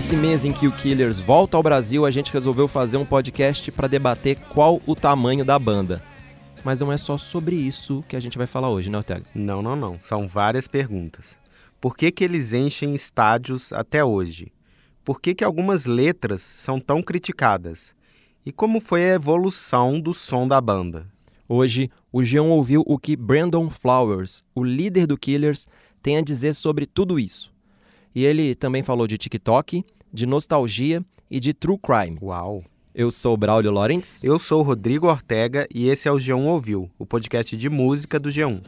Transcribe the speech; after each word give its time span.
Nesse 0.00 0.16
mês 0.16 0.46
em 0.46 0.52
que 0.54 0.66
o 0.66 0.72
Killers 0.72 1.20
volta 1.20 1.58
ao 1.58 1.62
Brasil, 1.62 2.06
a 2.06 2.10
gente 2.10 2.32
resolveu 2.32 2.66
fazer 2.66 2.96
um 2.96 3.04
podcast 3.04 3.70
para 3.70 3.86
debater 3.86 4.34
qual 4.48 4.80
o 4.86 4.96
tamanho 4.96 5.44
da 5.44 5.58
banda. 5.58 6.02
Mas 6.64 6.80
não 6.80 6.90
é 6.90 6.96
só 6.96 7.18
sobre 7.18 7.54
isso 7.54 8.02
que 8.08 8.16
a 8.16 8.20
gente 8.20 8.38
vai 8.38 8.46
falar 8.46 8.70
hoje, 8.70 8.88
né, 8.88 8.96
Ortega? 8.96 9.26
Não, 9.34 9.60
não, 9.60 9.76
não. 9.76 10.00
São 10.00 10.26
várias 10.26 10.66
perguntas. 10.66 11.38
Por 11.78 11.94
que, 11.94 12.10
que 12.10 12.24
eles 12.24 12.54
enchem 12.54 12.94
estádios 12.94 13.74
até 13.74 14.02
hoje? 14.02 14.50
Por 15.04 15.20
que, 15.20 15.34
que 15.34 15.44
algumas 15.44 15.84
letras 15.84 16.40
são 16.40 16.80
tão 16.80 17.02
criticadas? 17.02 17.94
E 18.46 18.50
como 18.50 18.80
foi 18.80 19.04
a 19.04 19.14
evolução 19.16 20.00
do 20.00 20.14
som 20.14 20.48
da 20.48 20.62
banda? 20.62 21.06
Hoje, 21.46 21.90
o 22.10 22.24
Jean 22.24 22.44
ouviu 22.44 22.82
o 22.86 22.98
que 22.98 23.14
Brandon 23.14 23.68
Flowers, 23.68 24.42
o 24.54 24.64
líder 24.64 25.06
do 25.06 25.18
Killers, 25.18 25.68
tem 26.02 26.16
a 26.16 26.22
dizer 26.22 26.54
sobre 26.54 26.86
tudo 26.86 27.18
isso. 27.18 27.50
E 28.14 28.24
ele 28.24 28.54
também 28.54 28.82
falou 28.82 29.06
de 29.06 29.16
TikTok, 29.16 29.84
de 30.12 30.26
nostalgia 30.26 31.04
e 31.30 31.38
de 31.38 31.52
true 31.54 31.78
crime. 31.78 32.18
Uau! 32.20 32.62
Eu 32.94 33.10
sou 33.10 33.36
Braulio 33.36 33.70
Lorenz. 33.70 34.22
Eu 34.24 34.38
sou 34.38 34.62
Rodrigo 34.62 35.06
Ortega 35.06 35.66
e 35.72 35.88
esse 35.88 36.08
é 36.08 36.12
o 36.12 36.16
G1 36.16 36.46
Ouviu, 36.46 36.90
o 36.98 37.06
podcast 37.06 37.56
de 37.56 37.68
música 37.68 38.18
do 38.18 38.28
G1. 38.28 38.60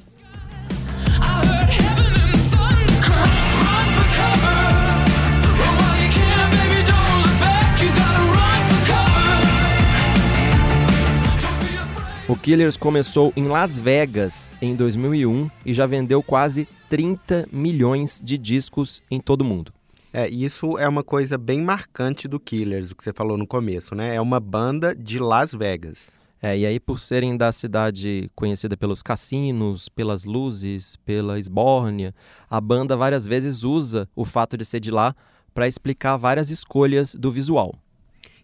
O 12.29 12.37
Killers 12.37 12.79
começou 12.79 13.33
em 13.37 13.49
Las 13.49 13.79
Vegas 13.79 14.51
em 14.63 14.75
2001 14.75 15.51
e 15.67 15.75
já 15.75 15.87
vendeu 15.87 16.23
quase 16.23 16.67
30 16.89 17.49
milhões 17.53 18.23
de 18.25 18.39
discos 18.39 19.03
em 19.11 19.21
todo 19.21 19.43
o 19.43 19.45
mundo. 19.45 19.73
É, 20.13 20.29
isso 20.29 20.77
é 20.77 20.87
uma 20.87 21.03
coisa 21.03 21.39
bem 21.39 21.63
marcante 21.63 22.29
do 22.29 22.39
Killers, 22.39 22.91
o 22.91 22.97
que 22.97 23.03
você 23.03 23.15
falou 23.15 23.39
no 23.39 23.47
começo, 23.47 23.95
né? 23.95 24.15
É 24.15 24.21
uma 24.21 24.39
banda 24.39 24.95
de 24.95 25.19
Las 25.19 25.55
Vegas. 25.55 26.21
É, 26.43 26.59
e 26.59 26.67
aí 26.67 26.79
por 26.79 26.99
serem 26.99 27.35
da 27.35 27.51
cidade 27.51 28.31
conhecida 28.35 28.77
pelos 28.77 29.01
cassinos, 29.01 29.89
pelas 29.89 30.25
luzes, 30.25 30.97
pela 31.05 31.39
esbórnia, 31.39 32.15
a 32.51 32.61
banda 32.61 32.95
várias 32.95 33.27
vezes 33.27 33.63
usa 33.63 34.07
o 34.15 34.25
fato 34.25 34.57
de 34.57 34.65
ser 34.67 34.81
de 34.81 34.91
lá 34.91 35.15
para 35.55 35.69
explicar 35.69 36.17
várias 36.19 36.51
escolhas 36.51 37.15
do 37.15 37.31
visual. 37.31 37.73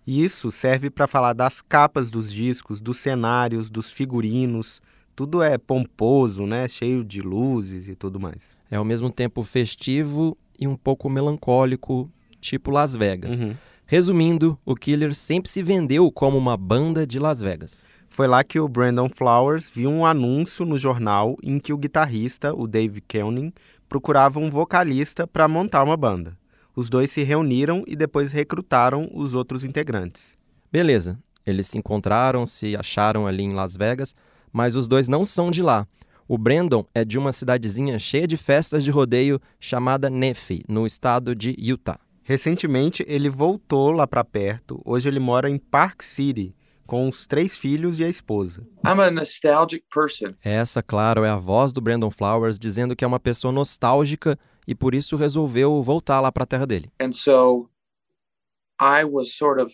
E 0.07 0.25
isso 0.25 0.51
serve 0.51 0.89
para 0.89 1.07
falar 1.07 1.35
das 1.35 1.61
capas 1.61 2.11
dos 2.11 2.33
discos, 2.33 2.81
dos 2.81 2.97
cenários, 2.97 3.69
dos 3.69 3.91
figurinos. 3.91 4.81
Tudo 5.15 5.43
é 5.43 5.59
pomposo, 5.59 6.47
né? 6.47 6.67
Cheio 6.67 7.05
de 7.05 7.21
luzes 7.21 7.89
e 7.89 7.95
tudo 7.95 8.19
mais. 8.19 8.57
É 8.71 8.77
ao 8.77 8.85
mesmo 8.87 9.11
tempo 9.11 9.43
festivo 9.43 10.35
e 10.59 10.67
um 10.67 10.77
pouco 10.77 11.09
melancólico, 11.09 12.11
tipo 12.41 12.71
Las 12.71 12.97
Vegas. 12.97 13.39
Uhum. 13.39 13.55
Resumindo, 13.87 14.59
o 14.67 14.75
Killer 14.75 15.15
sempre 15.15 15.51
se 15.51 15.63
vendeu 15.63 16.11
como 16.13 16.37
uma 16.37 16.57
banda 16.57 17.07
de 17.07 17.19
Las 17.19 17.41
Vegas. 17.41 17.87
Foi 18.09 18.27
lá 18.27 18.43
que 18.43 18.59
o 18.59 18.69
Brandon 18.69 19.09
Flowers 19.09 19.71
viu 19.71 19.91
um 19.91 20.05
anúncio 20.05 20.67
no 20.67 20.77
jornal 20.77 21.37
em 21.43 21.59
que 21.59 21.73
o 21.73 21.79
guitarrista, 21.79 22.55
o 22.55 22.67
Dave 22.67 23.01
Koenig, 23.01 23.55
procurava 23.89 24.39
um 24.39 24.51
vocalista 24.51 25.27
para 25.27 25.49
montar 25.49 25.85
uma 25.85 25.97
banda. 25.97 26.37
Os 26.75 26.91
dois 26.91 27.11
se 27.11 27.23
reuniram 27.23 27.83
e 27.87 27.97
depois 27.97 28.31
recrutaram 28.33 29.09
os 29.15 29.35
outros 29.35 29.65
integrantes. 29.65 30.37
Beleza, 30.71 31.19
eles 31.47 31.67
se 31.67 31.79
encontraram, 31.79 32.45
se 32.45 32.77
acharam 32.77 33.27
ali 33.27 33.43
em 33.43 33.55
Las 33.55 33.77
Vegas, 33.77 34.15
mas 34.53 34.77
os 34.77 34.87
dois 34.87 35.09
não 35.09 35.25
são 35.25 35.51
de 35.51 35.63
lá. 35.63 35.87
O 36.31 36.37
Brandon 36.37 36.85
é 36.95 37.07
de 37.07 37.19
uma 37.19 37.33
cidadezinha 37.33 37.99
cheia 37.99 38.27
de 38.27 38.37
festas 38.37 38.85
de 38.85 38.91
rodeio 38.91 39.41
chamada 39.59 40.11
Nefe, 40.11 40.63
no 40.69 40.85
estado 40.85 41.35
de 41.35 41.57
Utah. 41.59 41.99
Recentemente 42.23 43.03
ele 43.09 43.31
voltou 43.31 43.91
lá 43.93 44.07
para 44.07 44.23
perto. 44.23 44.79
Hoje 44.85 45.09
ele 45.09 45.19
mora 45.19 45.49
em 45.49 45.57
Park 45.57 46.03
City 46.03 46.55
com 46.87 47.09
os 47.09 47.27
três 47.27 47.57
filhos 47.57 47.99
e 47.99 48.05
a 48.05 48.11
esposa. 48.11 48.61
I'm 48.85 49.01
a 49.01 49.11
nostalgic 49.11 49.87
person. 49.91 50.35
Essa, 50.45 50.83
claro, 50.83 51.25
é 51.25 51.31
a 51.31 51.37
voz 51.37 51.73
do 51.73 51.81
Brandon 51.81 52.11
Flowers 52.11 52.59
dizendo 52.59 52.95
que 52.95 53.07
é 53.07 53.09
uma 53.09 53.19
pessoa 53.19 53.51
nostálgica 53.51 54.39
e 54.67 54.75
por 54.75 54.95
isso 54.95 55.17
resolveu 55.17 55.83
voltar 55.83 56.21
lá 56.21 56.31
para 56.31 56.43
a 56.43 56.47
terra 56.47 56.67
dele. 56.67 56.93
And 57.01 57.13
so 57.13 57.71
I 58.79 59.03
was 59.03 59.35
sort 59.35 59.63
of 59.63 59.73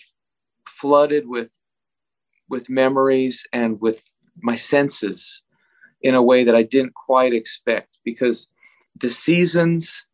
flooded 0.69 1.27
with 1.27 1.51
with 2.49 2.67
memories 2.69 3.43
and 3.53 3.79
with 3.81 4.01
my 4.41 4.57
senses 4.57 5.44
in 6.05 6.15
a 6.15 6.23
way 6.23 6.45
that 6.45 6.55
I 6.55 6.63
didn't 6.63 6.95
quite 6.95 7.35
expect 7.35 7.99
because 8.05 8.49
the 9.01 9.11
seasons 9.11 10.07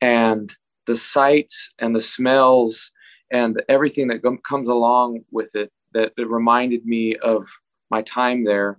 and 0.00 0.50
the 0.86 0.96
sights 0.96 1.70
and 1.78 1.94
the 1.94 2.00
smells 2.00 2.90
and 3.30 3.62
everything 3.68 4.08
that 4.08 4.22
comes 4.42 4.68
along 4.68 5.20
with 5.30 5.54
it 5.54 5.70
that 5.92 6.12
it 6.16 6.28
reminded 6.28 6.84
me 6.84 7.16
of 7.22 7.44
my 7.90 8.02
time 8.02 8.44
there 8.44 8.78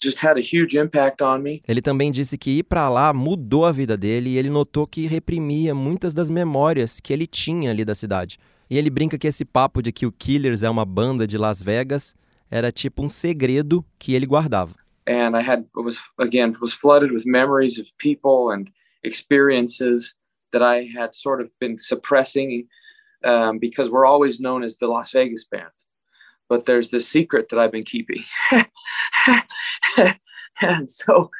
just 0.00 0.22
had 0.22 0.36
a 0.36 0.42
huge 0.42 0.76
impact 0.76 1.22
on 1.22 1.42
me. 1.42 1.62
Ele 1.66 1.80
também 1.80 2.12
disse 2.12 2.36
que 2.36 2.50
ir 2.58 2.64
para 2.64 2.88
lá 2.90 3.12
mudou 3.12 3.64
a 3.64 3.72
vida 3.72 3.96
dele 3.96 4.30
e 4.30 4.38
ele 4.38 4.50
notou 4.50 4.86
que 4.86 5.06
reprimia 5.06 5.74
muitas 5.74 6.12
das 6.12 6.28
memórias 6.28 7.00
que 7.00 7.12
ele 7.12 7.26
tinha 7.26 7.70
ali 7.70 7.84
da 7.84 7.94
cidade. 7.94 8.38
E 8.68 8.76
ele 8.76 8.90
brinca 8.90 9.18
que 9.18 9.26
esse 9.26 9.44
papo 9.44 9.82
de 9.82 9.92
que 9.92 10.04
o 10.04 10.12
Killers 10.12 10.62
é 10.62 10.68
uma 10.68 10.84
banda 10.84 11.26
de 11.26 11.38
Las 11.38 11.62
Vegas 11.62 12.14
era 12.50 12.70
tipo 12.70 13.02
um 13.02 13.08
segredo 13.08 13.84
que 13.98 14.14
ele 14.14 14.26
guardava. 14.26 14.83
And 15.06 15.36
I 15.36 15.42
had 15.42 15.66
was 15.74 15.98
again 16.18 16.54
was 16.60 16.72
flooded 16.72 17.12
with 17.12 17.26
memories 17.26 17.78
of 17.78 17.86
people 17.98 18.50
and 18.50 18.70
experiences 19.02 20.14
that 20.52 20.62
I 20.62 20.84
had 20.84 21.14
sort 21.14 21.40
of 21.40 21.50
been 21.60 21.76
suppressing 21.78 22.68
um, 23.24 23.58
because 23.58 23.90
we're 23.90 24.06
always 24.06 24.40
known 24.40 24.62
as 24.62 24.78
the 24.78 24.86
Las 24.86 25.12
Vegas 25.12 25.44
band. 25.44 25.66
But 26.48 26.64
there's 26.64 26.90
this 26.90 27.08
secret 27.08 27.48
that 27.50 27.58
I've 27.58 27.72
been 27.72 27.84
keeping. 27.84 28.22
and 30.60 30.90
so 30.90 31.30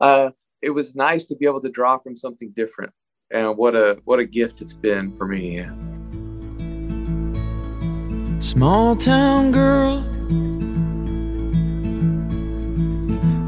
uh, 0.00 0.30
it 0.62 0.70
was 0.70 0.94
nice 0.94 1.26
to 1.26 1.36
be 1.36 1.46
able 1.46 1.60
to 1.60 1.68
draw 1.68 1.98
from 1.98 2.16
something 2.16 2.52
different. 2.56 2.92
And 3.30 3.56
what 3.56 3.74
a 3.74 4.00
what 4.04 4.18
a 4.18 4.24
gift 4.24 4.60
it's 4.60 4.72
been 4.72 5.16
for 5.16 5.26
me. 5.26 5.64
Small 8.40 8.96
town 8.96 9.52
girl, 9.52 10.02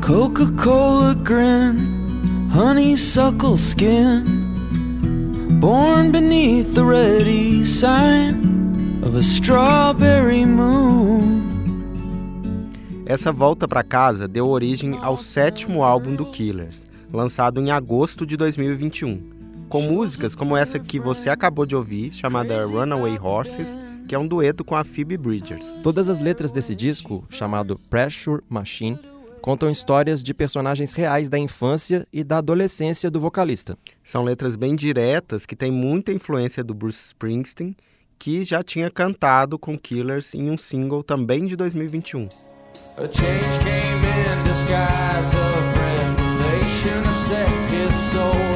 Coca 0.07 0.47
Cola 0.53 1.17
grin, 1.17 2.49
honeysuckle 2.53 3.57
skin, 3.57 4.23
born 5.59 6.13
beneath 6.13 6.75
the 6.75 6.85
ready 6.85 7.67
sign 7.67 9.03
of 9.03 9.17
a 9.17 9.21
strawberry 9.21 10.47
moon. 10.47 11.43
Essa 13.05 13.33
volta 13.33 13.67
para 13.67 13.83
casa 13.83 14.29
deu 14.29 14.47
origem 14.47 14.97
ao 15.03 15.17
sétimo 15.17 15.83
álbum 15.83 16.15
do 16.15 16.27
Killers, 16.27 16.87
lançado 17.13 17.61
em 17.61 17.73
agosto 17.73 18.25
de 18.25 18.37
2021, 18.37 19.21
com 19.69 19.83
músicas 19.83 20.37
como 20.37 20.57
essa 20.57 20.79
que 20.79 21.01
você 21.01 21.29
acabou 21.29 21.67
de 21.67 21.75
ouvir, 21.75 22.13
chamada 22.13 22.65
Runaway 22.65 23.19
Horses, 23.21 23.77
que 24.07 24.15
é 24.15 24.19
um 24.19 24.29
dueto 24.29 24.65
com 24.65 24.77
a 24.77 24.85
Phoebe 24.85 25.17
Bridgers. 25.17 25.67
Todas 25.83 26.09
as 26.09 26.21
letras 26.21 26.53
desse 26.53 26.77
disco, 26.77 27.25
chamado 27.29 27.77
Pressure 27.91 28.41
Machine, 28.49 29.01
contam 29.47 29.71
histórias 29.71 30.25
de 30.25 30.35
personagens 30.35 30.93
reais 30.93 31.29
da 31.29 31.39
infância 31.39 32.05
e 32.13 32.25
da 32.25 32.39
adolescência 32.39 33.09
do 33.09 33.21
vocalista. 33.21 33.79
São 34.03 34.25
letras 34.25 34.57
bem 34.57 34.75
diretas 34.75 35.47
que 35.47 35.55
têm 35.55 35.71
muita 35.71 36.13
influência 36.13 36.65
do 36.65 36.75
Bruce 36.75 36.99
Springsteen, 37.07 37.77
que 38.19 38.43
já 38.43 38.61
tinha 38.65 38.91
cantado 38.91 39.57
com 39.57 39.79
Killers 39.79 40.35
em 40.35 40.51
um 40.51 40.59
single 40.59 41.05
também 41.05 41.47
de 41.47 41.55
2021. 41.55 42.29
A 42.97 43.03
change 43.03 43.61
came 43.61 44.05
in 44.05 44.43
disguise 44.43 45.33
of 45.37 45.79
revelation. 45.79 47.05
A 47.07 47.71
gets 47.71 47.95
soul 48.11 48.56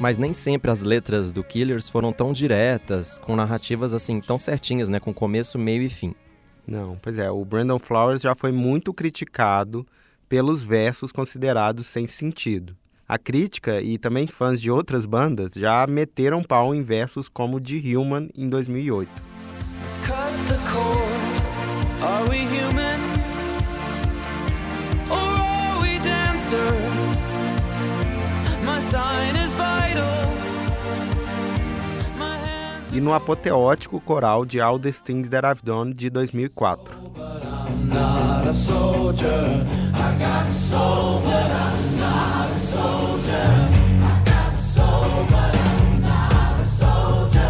Mas 0.00 0.16
nem 0.16 0.32
sempre 0.32 0.70
as 0.70 0.80
letras 0.80 1.30
do 1.30 1.44
Killers 1.44 1.90
foram 1.90 2.10
tão 2.10 2.32
diretas, 2.32 3.18
com 3.18 3.36
narrativas 3.36 3.92
assim 3.92 4.18
tão 4.18 4.38
certinhas, 4.38 4.88
né, 4.88 4.98
com 4.98 5.12
começo, 5.12 5.58
meio 5.58 5.82
e 5.82 5.90
fim. 5.90 6.14
Não, 6.66 6.96
pois 7.02 7.18
é, 7.18 7.30
o 7.30 7.44
Brandon 7.44 7.78
Flowers 7.78 8.22
já 8.22 8.34
foi 8.34 8.50
muito 8.50 8.94
criticado 8.94 9.86
pelos 10.26 10.62
versos 10.62 11.12
considerados 11.12 11.86
sem 11.86 12.06
sentido. 12.06 12.74
A 13.06 13.18
crítica 13.18 13.82
e 13.82 13.98
também 13.98 14.26
fãs 14.26 14.58
de 14.58 14.70
outras 14.70 15.04
bandas 15.04 15.52
já 15.52 15.86
meteram 15.86 16.42
pau 16.42 16.74
em 16.74 16.82
versos 16.82 17.28
como 17.28 17.58
o 17.58 17.60
de 17.60 17.94
Human 17.94 18.30
em 18.34 18.48
2008. 18.48 19.10
Cut 20.06 20.50
e 32.92 33.00
no 33.00 33.14
apoteótico 33.14 34.00
coral 34.00 34.44
de 34.44 34.60
All 34.60 34.78
the 34.78 34.92
Things 34.92 35.28
That 35.28 35.46
I've 35.46 35.62
Done 35.62 35.92
de 35.92 36.10
2004. 36.10 37.10
not 37.90 38.46
a 38.48 38.54
soldier. 38.54 39.64
I 39.94 40.18
got 40.18 40.50
soul, 40.50 41.20
but 41.22 41.50
I'm 41.50 41.98
not 41.98 42.50
a 42.50 42.54
soldier. 42.54 43.32
I 44.02 44.22
got 44.24 44.56
soul, 44.56 45.26
but 45.28 45.54
I'm 45.56 46.00
not 46.00 46.60
a 46.60 46.64
soldier. 46.64 47.40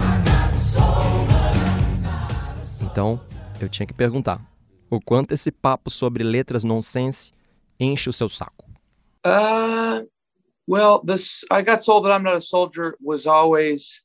I 0.00 0.22
got 0.24 0.54
soul, 0.56 1.26
but 1.26 1.56
I'm 1.56 2.02
not 2.02 2.60
a 2.60 2.64
soldier. 2.64 2.90
Então, 2.90 3.20
eu 3.60 3.68
tinha 3.68 3.86
que 3.86 3.94
perguntar: 3.94 4.40
o 4.90 5.00
quanto 5.00 5.32
esse 5.32 5.50
papo 5.50 5.90
sobre 5.90 6.22
letras 6.24 6.64
nonsense 6.64 7.32
enche 7.78 8.08
o 8.08 8.12
seu 8.12 8.28
saco? 8.28 8.64
Uh, 9.24 10.04
well, 10.66 11.00
this 11.04 11.44
I 11.50 11.62
got 11.62 11.84
sold 11.84 12.04
that 12.04 12.12
I'm 12.12 12.24
not 12.24 12.36
a 12.36 12.40
soldier 12.40 12.96
was 13.00 13.26
always 13.26 14.02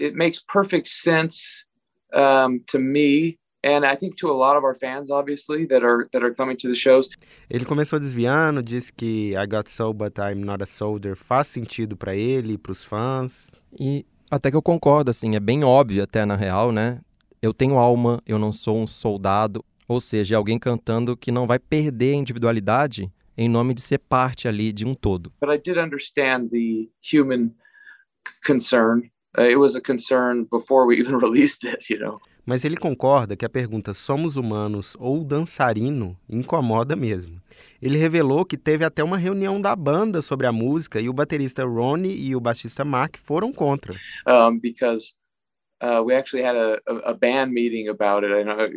it 0.00 0.16
makes 0.16 0.40
perfect 0.40 0.88
sense 0.88 1.64
um, 2.12 2.60
to 2.66 2.78
me, 2.78 3.38
and 3.62 3.84
I 3.84 3.96
think 3.96 4.16
to 4.16 4.30
a 4.30 4.36
lot 4.36 4.56
of 4.56 4.64
our 4.64 4.74
fans, 4.74 5.10
obviously 5.10 5.66
that 5.66 5.84
are 5.84 6.08
that 6.12 6.24
are 6.24 6.34
coming 6.34 6.56
to 6.56 6.68
the 6.68 6.74
shows. 6.74 7.08
Ele 7.48 7.64
começou 7.64 8.00
desviando, 8.00 8.62
disse 8.62 8.92
que 8.92 9.34
I 9.36 9.46
Got 9.46 9.68
Soul 9.68 9.94
But 9.94 10.18
I'm 10.18 10.44
Not 10.44 10.62
a 10.62 10.66
Soldier 10.66 11.16
faz 11.16 11.48
sentido 11.48 11.96
para 11.96 12.14
ele 12.14 12.54
e 12.54 12.58
para 12.58 12.72
os 12.72 12.84
fãs. 12.84 13.62
E 13.78 14.06
até 14.30 14.50
que 14.50 14.56
eu 14.56 14.62
concordo, 14.62 15.10
assim, 15.10 15.36
é 15.36 15.40
bem 15.40 15.64
óbvio 15.64 16.02
até 16.02 16.24
na 16.24 16.36
real, 16.36 16.72
né? 16.72 17.00
Eu 17.42 17.52
tenho 17.52 17.78
alma, 17.78 18.22
eu 18.26 18.38
não 18.38 18.52
sou 18.52 18.76
um 18.76 18.86
soldado, 18.86 19.64
ou 19.88 20.00
seja, 20.00 20.34
é 20.34 20.36
alguém 20.36 20.58
cantando 20.58 21.16
que 21.16 21.32
não 21.32 21.46
vai 21.46 21.58
perder 21.58 22.12
a 22.12 22.16
individualidade 22.16 23.10
em 23.36 23.48
nome 23.48 23.72
de 23.72 23.80
ser 23.80 23.98
parte 23.98 24.46
ali 24.46 24.72
de 24.72 24.84
um 24.84 24.94
todo. 24.94 25.32
But 25.40 25.50
I 25.50 25.58
did 25.58 25.78
understand 25.78 26.50
the 26.50 26.88
human 27.00 27.54
concern. 28.46 29.10
Uh, 29.38 29.42
it 29.42 29.56
was 29.56 29.76
a 29.76 29.80
concern 29.80 30.44
before 30.50 30.86
we 30.86 30.96
even 31.00 31.16
released 31.16 31.64
it, 31.64 31.88
you 31.90 31.98
know. 31.98 32.20
Mas 32.44 32.64
ele 32.64 32.76
concorda 32.76 33.36
que 33.36 33.44
a 33.44 33.48
pergunta 33.48 33.92
somos 33.92 34.34
humanos 34.34 34.96
ou 34.98 35.22
dançarino 35.22 36.16
incomoda 36.28 36.96
mesmo. 36.96 37.40
Ele 37.80 37.96
revelou 37.96 38.44
que 38.44 38.56
teve 38.56 38.84
até 38.84 39.04
uma 39.04 39.16
reunião 39.16 39.60
da 39.60 39.76
banda 39.76 40.20
sobre 40.20 40.46
a 40.46 40.52
música 40.52 41.00
e 41.00 41.08
o 41.08 41.12
baterista 41.12 41.64
Ronnie 41.64 42.16
e 42.16 42.34
o 42.34 42.40
baixista 42.40 42.84
Mark 42.84 43.18
foram 43.18 43.52
contra. 43.52 43.94
um, 44.26 44.58
because 44.58 45.14
uh, 45.82 46.02
we 46.02 46.14
actually 46.14 46.42
had 46.42 46.56
a, 46.56 46.80
a, 46.88 47.10
a 47.10 47.14
band 47.14 47.52
meeting 47.52 47.88
about 47.88 48.24
it. 48.24 48.32
I 48.32 48.42
know, 48.42 48.68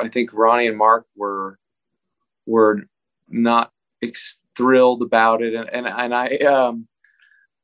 I 0.00 0.08
think 0.08 0.32
Ronnie 0.32 0.68
and 0.68 0.76
Mark 0.76 1.06
were 1.16 1.58
were 2.46 2.84
not 3.28 3.70
ex- 4.02 4.40
thrilled 4.56 5.02
about 5.02 5.42
it, 5.42 5.54
and 5.54 5.68
and, 5.72 5.86
and 5.86 6.14
I 6.14 6.36
um, 6.46 6.86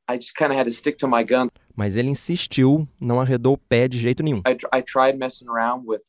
I 0.09 0.17
just 0.17 0.35
kind 0.35 0.53
of 0.53 0.59
had 0.59 0.67
to 0.67 0.73
stick 0.73 0.99
to 0.99 1.07
my 1.07 1.23
guns. 1.23 1.51
Mas 1.77 1.95
ele 1.95 2.09
insistiu, 2.09 2.89
não 2.99 3.21
arredou 3.21 3.53
o 3.53 3.59
pé 3.59 3.87
de 3.87 3.99
jeito 3.99 4.23
nenhum. 4.23 4.41
I, 4.47 4.57
I 4.79 4.83
tried 4.83 5.19
messing 5.19 5.47
around 5.49 5.85
with 5.87 6.05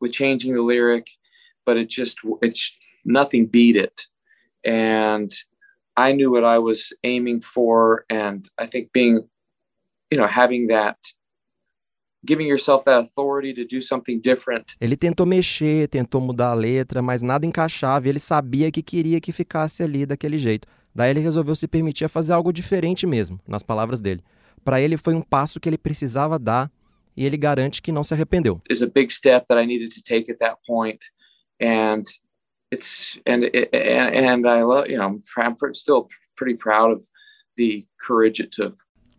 with 0.00 0.12
changing 0.12 0.54
the 0.54 0.60
lyric, 0.60 1.10
but 1.66 1.76
it 1.76 1.90
just 1.90 2.18
it's 2.40 2.70
nothing 3.04 3.44
beat 3.44 3.76
it, 3.76 4.06
and 4.64 5.30
I 5.96 6.12
knew 6.12 6.30
what 6.30 6.44
I 6.44 6.58
was 6.58 6.94
aiming 7.02 7.40
for, 7.42 8.04
and 8.08 8.48
I 8.56 8.68
think 8.68 8.90
being, 8.92 9.28
you 10.12 10.16
know, 10.16 10.28
having 10.28 10.68
that, 10.68 10.96
giving 12.24 12.46
yourself 12.46 12.84
that 12.84 13.00
authority 13.00 13.52
to 13.54 13.64
do 13.64 13.80
something 13.80 14.20
different. 14.20 14.76
Ele 14.80 14.96
tentou 14.96 15.26
mexer, 15.26 15.88
tentou 15.88 16.20
mudar 16.20 16.50
a 16.50 16.54
letra, 16.54 17.02
mas 17.02 17.20
nada 17.20 17.44
encaixava 17.44 18.08
ele 18.08 18.20
sabia 18.20 18.70
que 18.70 18.80
queria 18.80 19.20
que 19.20 19.32
ficasse 19.32 19.82
ali 19.82 20.06
daquele 20.06 20.38
jeito. 20.38 20.68
Daí 20.94 21.10
ele 21.10 21.20
resolveu 21.20 21.56
se 21.56 21.66
permitir 21.66 22.04
a 22.04 22.08
fazer 22.08 22.32
algo 22.32 22.52
diferente 22.52 23.04
mesmo, 23.06 23.40
nas 23.46 23.64
palavras 23.64 24.00
dele. 24.00 24.22
Para 24.64 24.80
ele 24.80 24.96
foi 24.96 25.14
um 25.14 25.22
passo 25.22 25.60
que 25.60 25.68
ele 25.68 25.78
precisava 25.78 26.38
dar 26.38 26.70
e 27.16 27.24
ele 27.24 27.36
garante 27.36 27.82
que 27.82 27.90
não 27.90 28.04
se 28.04 28.14
arrependeu. 28.14 28.60
a 28.82 28.86
big 28.86 29.12
step 29.12 29.46
that 29.48 29.60
I 29.60 29.66
needed 29.66 29.94
to 29.94 30.02
take 30.02 30.30
at 30.30 30.38
that 30.38 30.58
point, 30.66 30.98
and 31.60 32.04
it's 32.70 33.18
and 33.26 33.44
and, 33.44 34.44
and 34.44 34.48
I 34.48 34.62
love 34.62 34.88
you 34.88 34.98
know 34.98 35.20
I'm, 35.36 35.74
still 35.74 36.06
pretty 36.36 36.56
proud 36.56 36.92
of 36.92 37.04
the 37.56 37.86
courage 38.00 38.40
it 38.40 38.50
took. 38.52 38.76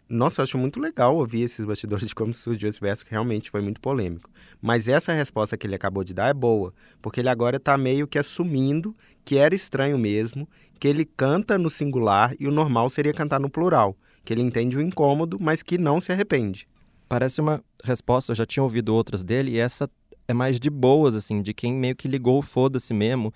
Nossa, 0.10 0.42
eu 0.42 0.44
acho 0.44 0.58
muito 0.58 0.80
legal 0.80 1.16
ouvir 1.16 1.44
esses 1.44 1.64
bastidores 1.64 2.08
de 2.08 2.16
como 2.16 2.34
surgiu 2.34 2.68
esse 2.68 2.82
verso, 2.82 3.06
que 3.06 3.12
realmente 3.12 3.52
foi 3.52 3.62
muito 3.62 3.80
polêmico. 3.80 4.28
Mas 4.60 4.88
essa 4.88 5.14
resposta 5.14 5.56
que 5.56 5.68
ele 5.68 5.76
acabou 5.76 6.04
de 6.04 6.16
dar 6.16 6.30
é 6.30 6.34
boa, 6.34 6.74
porque 7.00 7.20
ele 7.20 7.30
agora 7.30 7.58
está 7.58 7.78
meio 7.78 8.08
que 8.08 8.18
assumindo 8.18 8.96
que 9.24 9.38
era 9.38 9.54
estranho 9.54 10.00
mesmo, 10.00 10.50
que 10.80 10.88
ele 10.88 11.06
canta 11.06 11.60
no 11.60 11.70
singular 11.70 12.34
e 12.40 12.48
o 12.48 12.52
normal 12.52 12.90
seria 12.90 13.14
cantar 13.14 13.40
no 13.40 13.52
plural, 13.52 13.96
que 14.26 14.34
ele 14.34 14.42
entende 14.42 14.78
o 14.78 14.82
incômodo, 14.82 15.38
mas 15.40 15.62
que 15.62 15.78
não 15.78 16.02
se 16.02 16.12
arrepende. 16.12 16.68
Parece 17.08 17.40
uma 17.40 17.64
resposta, 17.84 18.32
eu 18.32 18.36
já 18.36 18.48
tinha 18.48 18.64
ouvido 18.64 18.96
outras 18.96 19.24
dele, 19.24 19.52
e 19.52 19.60
essa 19.60 19.88
é 20.28 20.34
mais 20.34 20.60
de 20.60 20.72
boas, 20.72 21.14
assim, 21.14 21.44
de 21.44 21.54
quem 21.54 21.72
meio 21.72 21.96
que 21.96 22.08
ligou 22.08 22.40
o 22.40 22.42
foda-se 22.42 22.96
mesmo. 22.96 23.32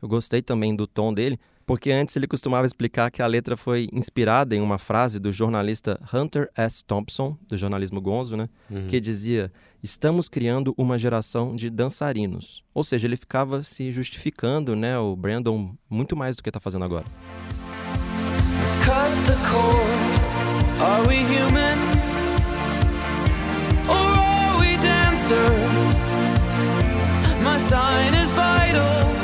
Eu 0.00 0.08
gostei 0.08 0.40
também 0.40 0.74
do 0.76 0.86
tom 0.86 1.12
dele, 1.12 1.38
porque 1.66 1.90
antes 1.90 2.16
ele 2.16 2.26
costumava 2.26 2.66
explicar 2.66 3.10
que 3.10 3.22
a 3.22 3.26
letra 3.26 3.56
foi 3.56 3.88
inspirada 3.92 4.54
em 4.54 4.60
uma 4.60 4.78
frase 4.78 5.18
do 5.18 5.32
jornalista 5.32 6.00
Hunter 6.12 6.48
S. 6.56 6.84
Thompson, 6.84 7.36
do 7.48 7.56
jornalismo 7.56 8.00
Gonzo, 8.00 8.36
né? 8.36 8.48
Que 8.88 9.00
dizia: 9.00 9.52
Estamos 9.82 10.28
criando 10.28 10.74
uma 10.76 10.98
geração 10.98 11.56
de 11.56 11.68
dançarinos. 11.68 12.62
Ou 12.72 12.84
seja, 12.84 13.06
ele 13.06 13.16
ficava 13.16 13.62
se 13.62 13.90
justificando, 13.90 14.76
né? 14.76 14.98
O 14.98 15.16
Brandon, 15.16 15.74
muito 15.90 16.16
mais 16.16 16.36
do 16.36 16.42
que 16.42 16.48
está 16.48 16.60
fazendo 16.60 16.84
agora. 16.84 17.04
Cut 18.84 19.12
the 19.26 19.36
cord. 19.48 20.22
Are 20.80 21.06
we 21.06 21.22
human? 21.22 21.78
Or 23.88 24.18
are 24.18 24.60
we 24.60 24.76
dancer? 24.78 25.36
My 27.42 27.58
sign 27.58 28.14
is 28.14 28.32
vital. 28.32 29.21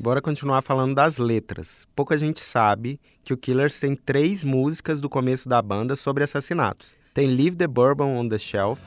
Bora 0.00 0.22
continuar 0.22 0.62
falando 0.62 0.94
das 0.94 1.18
letras. 1.18 1.84
Pouca 1.96 2.16
gente 2.16 2.38
sabe 2.40 3.00
que 3.24 3.32
o 3.32 3.36
Killers 3.36 3.80
tem 3.80 3.96
três 3.96 4.44
músicas 4.44 5.00
do 5.00 5.08
começo 5.08 5.48
da 5.48 5.60
banda 5.60 5.96
sobre 5.96 6.22
assassinatos. 6.22 6.96
Tem 7.12 7.26
Leave 7.26 7.56
the 7.56 7.66
Bourbon 7.66 8.16
on 8.16 8.28
the 8.28 8.38
Shelf, 8.38 8.80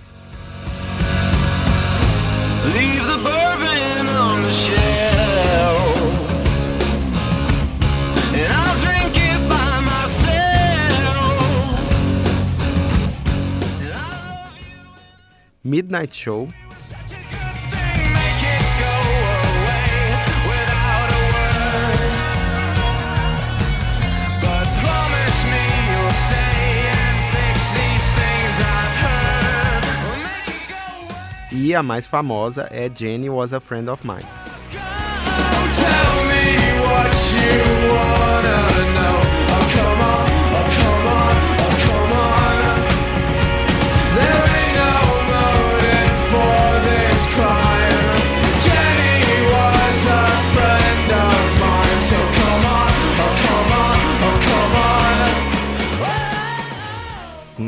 Leave 2.63 3.05
the 3.05 3.17
bourbon 3.17 4.07
on 4.07 4.43
the 4.43 4.51
shelf. 4.51 5.97
And 8.33 8.53
I'll 8.53 8.77
drink 8.79 9.17
it 9.17 9.49
by 9.49 9.81
myself. 9.81 10.31
Midnight 15.63 16.13
Show, 16.13 16.47
e 31.61 31.75
a 31.75 31.83
mais 31.83 32.07
famosa 32.07 32.67
é 32.71 32.89
Jenny 32.93 33.29
Was 33.29 33.53
a 33.53 33.59
Friend 33.59 33.87
of 33.87 34.01
Mine. 34.05 34.25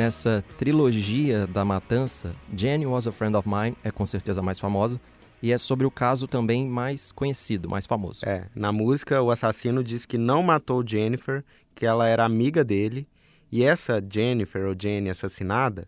Nessa 0.03 0.43
trilogia 0.57 1.47
da 1.47 1.63
matança, 1.63 2.35
Jenny 2.53 2.85
Was 2.85 3.07
a 3.07 3.11
Friend 3.13 3.37
of 3.37 3.47
Mine 3.47 3.77
é 3.85 3.89
com 3.89 4.05
certeza 4.05 4.41
a 4.41 4.43
mais 4.43 4.59
famosa 4.59 4.99
e 5.41 5.49
é 5.49 5.57
sobre 5.57 5.87
o 5.87 5.91
caso 5.91 6.27
também 6.27 6.67
mais 6.67 7.13
conhecido, 7.13 7.69
mais 7.69 7.85
famoso. 7.85 8.19
É, 8.25 8.47
na 8.53 8.73
música 8.73 9.21
o 9.21 9.31
assassino 9.31 9.81
diz 9.81 10.05
que 10.05 10.17
não 10.17 10.43
matou 10.43 10.83
Jennifer, 10.85 11.41
que 11.73 11.85
ela 11.85 12.05
era 12.05 12.25
amiga 12.25 12.65
dele, 12.65 13.07
e 13.49 13.63
essa 13.63 14.03
Jennifer 14.05 14.65
ou 14.65 14.75
Jenny 14.77 15.09
assassinada, 15.09 15.87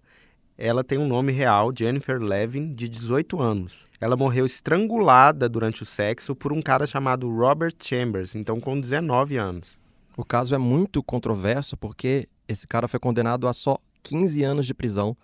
ela 0.57 0.81
tem 0.81 0.97
um 0.97 1.09
nome 1.09 1.33
real, 1.33 1.73
Jennifer 1.77 2.17
Levin, 2.17 2.73
de 2.73 2.87
18 2.87 3.41
anos. 3.41 3.85
Ela 3.99 4.15
morreu 4.15 4.45
estrangulada 4.45 5.49
durante 5.49 5.83
o 5.83 5.85
sexo 5.85 6.33
por 6.33 6.53
um 6.53 6.61
cara 6.61 6.87
chamado 6.87 7.29
Robert 7.29 7.75
Chambers, 7.83 8.33
então 8.33 8.61
com 8.61 8.79
19 8.79 9.35
anos. 9.35 9.77
O 10.15 10.23
caso 10.23 10.55
é 10.55 10.57
muito 10.57 11.03
controverso 11.03 11.75
porque 11.75 12.29
esse 12.47 12.65
cara 12.65 12.87
foi 12.87 12.97
condenado 12.97 13.45
a 13.45 13.51
só 13.51 13.77
15 14.05 14.43
anos 14.43 14.67
de 14.67 14.73
prisão 14.73 15.17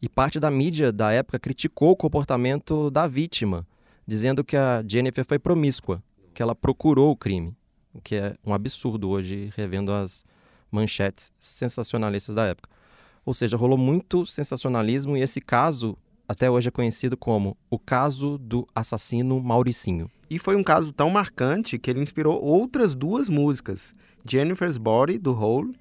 e 0.00 0.08
parte 0.08 0.40
da 0.40 0.50
mídia 0.50 0.90
da 0.90 1.12
época 1.12 1.38
criticou 1.38 1.90
o 1.90 1.96
comportamento 1.96 2.90
da 2.90 3.06
vítima, 3.06 3.66
dizendo 4.06 4.42
que 4.42 4.56
a 4.56 4.82
Jennifer 4.86 5.24
foi 5.24 5.38
promíscua, 5.38 6.02
que 6.32 6.42
ela 6.42 6.54
procurou 6.54 7.10
o 7.10 7.16
crime. 7.16 7.54
o 7.94 8.00
que 8.00 8.14
é 8.14 8.34
um 8.44 8.54
absurdo 8.54 9.10
hoje, 9.10 9.52
revendo 9.54 9.92
as 9.92 10.24
manchetes 10.70 11.30
sensacionalistas 11.38 12.34
da 12.34 12.46
época. 12.46 12.70
Ou 13.22 13.34
seja, 13.34 13.54
rolou 13.54 13.76
muito 13.76 14.24
sensacionalismo 14.24 15.14
e 15.14 15.20
esse 15.20 15.38
caso 15.38 15.94
até 16.26 16.50
hoje 16.50 16.68
é 16.68 16.70
conhecido 16.70 17.18
como 17.18 17.54
o 17.68 17.78
caso 17.78 18.38
do 18.38 18.66
assassino 18.74 19.42
Mauricinho. 19.42 20.10
E 20.30 20.38
foi 20.38 20.56
um 20.56 20.64
caso 20.64 20.90
tão 20.90 21.10
marcante 21.10 21.78
que 21.78 21.90
ele 21.90 22.00
inspirou 22.00 22.42
outras 22.42 22.94
duas 22.94 23.28
músicas: 23.28 23.94
Jennifer's 24.26 24.78
Body, 24.78 25.18
do 25.18 25.38
Hole, 25.38 25.76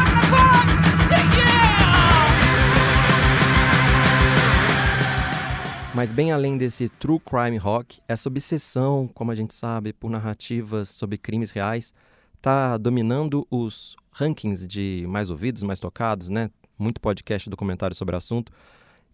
in 0.00 0.14
the 0.14 0.24
park. 0.30 0.68
Shit, 1.08 1.28
yeah! 1.36 1.76
Mas 5.94 6.12
bem 6.12 6.32
além 6.32 6.56
desse 6.56 6.88
true 6.88 7.20
crime 7.20 7.58
rock, 7.58 8.00
essa 8.08 8.28
obsessão, 8.28 9.06
como 9.12 9.32
a 9.32 9.34
gente 9.34 9.54
sabe, 9.54 9.92
por 9.92 10.10
narrativas 10.10 10.88
sobre 10.88 11.18
crimes 11.18 11.50
reais, 11.50 11.92
está 12.36 12.78
dominando 12.78 13.46
os 13.50 13.96
rankings 14.12 14.66
de 14.66 15.04
mais 15.08 15.28
ouvidos, 15.28 15.62
mais 15.62 15.78
tocados, 15.78 16.30
né? 16.30 16.50
Muito 16.78 17.00
podcast 17.00 17.48
documentário 17.48 17.94
sobre 17.94 18.14
o 18.14 18.18
assunto. 18.18 18.52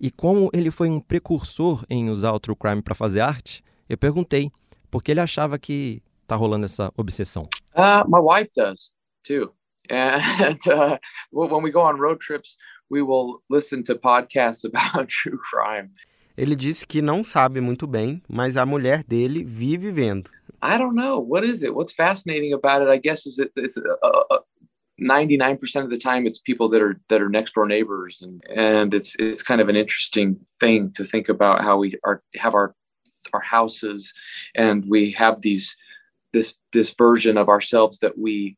E 0.01 0.11
como 0.11 0.51
ele 0.53 0.71
foi 0.71 0.89
um 0.91 1.01
precursor 1.01 1.85
em 1.89 2.11
usar 2.11 2.33
o 2.33 2.41
true 2.41 2.57
crime 2.57 2.83
para 2.83 2.95
fazer 2.95 3.21
arte, 3.21 3.63
eu 3.89 3.97
perguntei 3.97 4.51
por 4.91 5.03
que 5.03 5.13
ele 5.13 5.21
achava 5.21 5.59
que 5.59 6.03
tá 6.27 6.35
rolando 6.35 6.67
essa 6.67 6.93
obsessão. 6.97 7.45
Uh, 7.75 8.09
my 8.09 8.21
wife 8.21 8.51
does 8.57 8.93
too. 9.23 9.53
And 9.91 10.59
uh, 10.67 10.99
when 11.31 11.63
we 11.63 11.71
go 11.71 11.83
on 11.83 11.99
road 11.99 12.21
trips, 12.21 12.57
we 12.91 13.03
will 13.03 13.43
listen 13.49 13.83
to 13.85 13.95
podcasts 13.95 14.65
about 14.69 15.09
true 15.09 15.39
crime. 15.39 15.91
Ele 16.37 16.57
disse 16.57 16.87
que 16.87 17.03
não 17.03 17.23
sabe 17.23 17.61
muito 17.61 17.87
bem, 17.87 18.23
mas 18.29 18.57
a 18.57 18.65
mulher 18.65 19.05
dele 19.05 19.45
vive 19.45 19.91
vendo. 19.91 20.31
I 20.63 20.79
don't 20.79 20.95
know. 20.95 21.21
What 21.21 21.45
is 21.45 21.63
it? 21.63 21.73
What's 21.73 21.93
fascinating 21.93 22.55
about 22.55 22.83
it, 22.83 22.89
I 22.89 22.99
guess, 22.99 23.27
is 23.27 23.37
that 23.37 23.51
it's 23.57 23.77
uh, 23.77 23.97
uh, 24.03 24.39
99% 25.03 25.85
of 25.85 25.91
the 25.91 25.99
time 25.99 26.27
it's 26.27 26.39
people 26.39 26.69
that 26.71 26.81
are 26.81 27.01
that 27.09 27.21
are 27.21 27.29
next 27.29 27.55
door 27.55 27.67
neighbors 27.67 28.23
and 28.23 28.43
and 28.55 28.95
it's 28.95 29.17
it's 29.19 29.43
kind 29.43 29.61
of 29.61 29.69
an 29.69 29.77
interesting 29.77 30.37
thing 30.61 30.93
to 30.93 31.05
think 31.05 31.29
about 31.29 31.63
how 31.63 31.79
we 31.79 31.99
are 32.05 32.23
have 32.37 32.55
our 32.55 32.75
our 33.33 33.41
houses 33.41 34.13
and 34.55 34.85
we 34.89 35.13
have 35.13 35.41
these 35.41 35.77
this 36.33 36.57
this 36.73 36.95
version 36.97 37.37
of 37.37 37.49
ourselves 37.49 37.99
that 38.01 38.17
we 38.19 38.57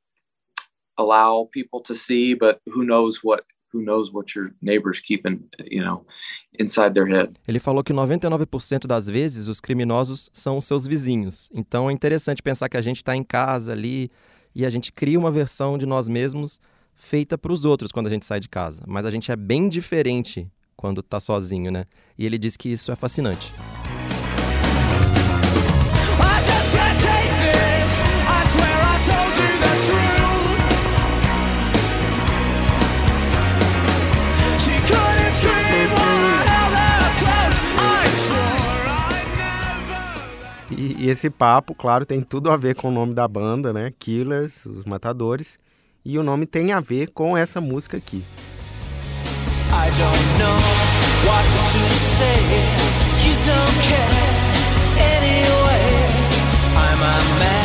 allow 0.98 1.48
people 1.52 1.80
to 1.80 1.94
see 1.94 2.34
but 2.34 2.60
who 2.66 2.84
knows 2.84 3.20
what 3.22 3.44
who 3.72 3.82
knows 3.82 4.12
what 4.12 4.34
your 4.36 4.52
neighbors 4.62 5.00
keeping 5.00 5.42
you 5.58 5.82
know 5.82 6.06
inside 6.54 6.94
their 6.94 7.06
head 7.06 7.38
Ele 7.48 7.58
falou 7.58 7.82
que 7.82 7.92
99% 7.92 8.86
das 8.86 9.08
vezes 9.08 9.48
os 9.48 9.60
criminosos 9.60 10.30
são 10.32 10.58
os 10.58 10.64
seus 10.64 10.86
vizinhos. 10.86 11.50
Então 11.52 11.90
é 11.90 11.92
interessante 11.92 12.42
pensar 12.42 12.68
que 12.68 12.76
a 12.76 12.82
gente 12.82 12.98
está 12.98 13.16
em 13.16 13.24
casa 13.24 13.72
ali 13.72 14.10
e 14.54 14.64
a 14.64 14.70
gente 14.70 14.92
cria 14.92 15.18
uma 15.18 15.30
versão 15.30 15.76
de 15.76 15.87
nós 15.87 16.08
mesmos 16.08 16.61
feita 16.94 17.37
para 17.37 17.52
os 17.52 17.64
outros 17.64 17.90
quando 17.90 18.06
a 18.06 18.11
gente 18.11 18.25
sai 18.25 18.40
de 18.40 18.49
casa. 18.49 18.84
Mas 18.87 19.04
a 19.04 19.11
gente 19.11 19.30
é 19.32 19.37
bem 19.37 19.68
diferente 19.68 20.50
quando 20.76 21.00
está 21.00 21.18
sozinho, 21.18 21.70
né? 21.70 21.87
E 22.16 22.25
ele 22.25 22.38
diz 22.38 22.56
que 22.56 22.68
isso 22.68 22.92
é 22.92 22.96
fascinante. 22.96 23.52
E, 40.84 41.06
e 41.06 41.08
esse 41.08 41.30
papo, 41.30 41.74
claro, 41.74 42.04
tem 42.04 42.20
tudo 42.20 42.50
a 42.50 42.58
ver 42.58 42.74
com 42.74 42.88
o 42.88 42.90
nome 42.90 43.14
da 43.14 43.26
banda, 43.26 43.72
né? 43.72 43.90
Killers, 43.98 44.66
os 44.66 44.84
Matadores. 44.84 45.58
E 46.04 46.18
o 46.18 46.22
nome 46.22 46.44
tem 46.44 46.72
a 46.72 46.80
ver 46.80 47.08
com 47.08 47.34
essa 47.34 47.58
música 47.58 47.96
aqui. 47.96 48.22
I 49.70 49.88
don't 49.96 50.38
know 50.38 50.54
what 51.24 51.42
to 51.42 51.78
say. 51.96 52.36
You 53.24 53.34
don't 53.46 53.80
care 53.88 54.34
anyway. 55.00 56.04
I'm 56.76 57.00
a 57.00 57.16
man 57.40 57.64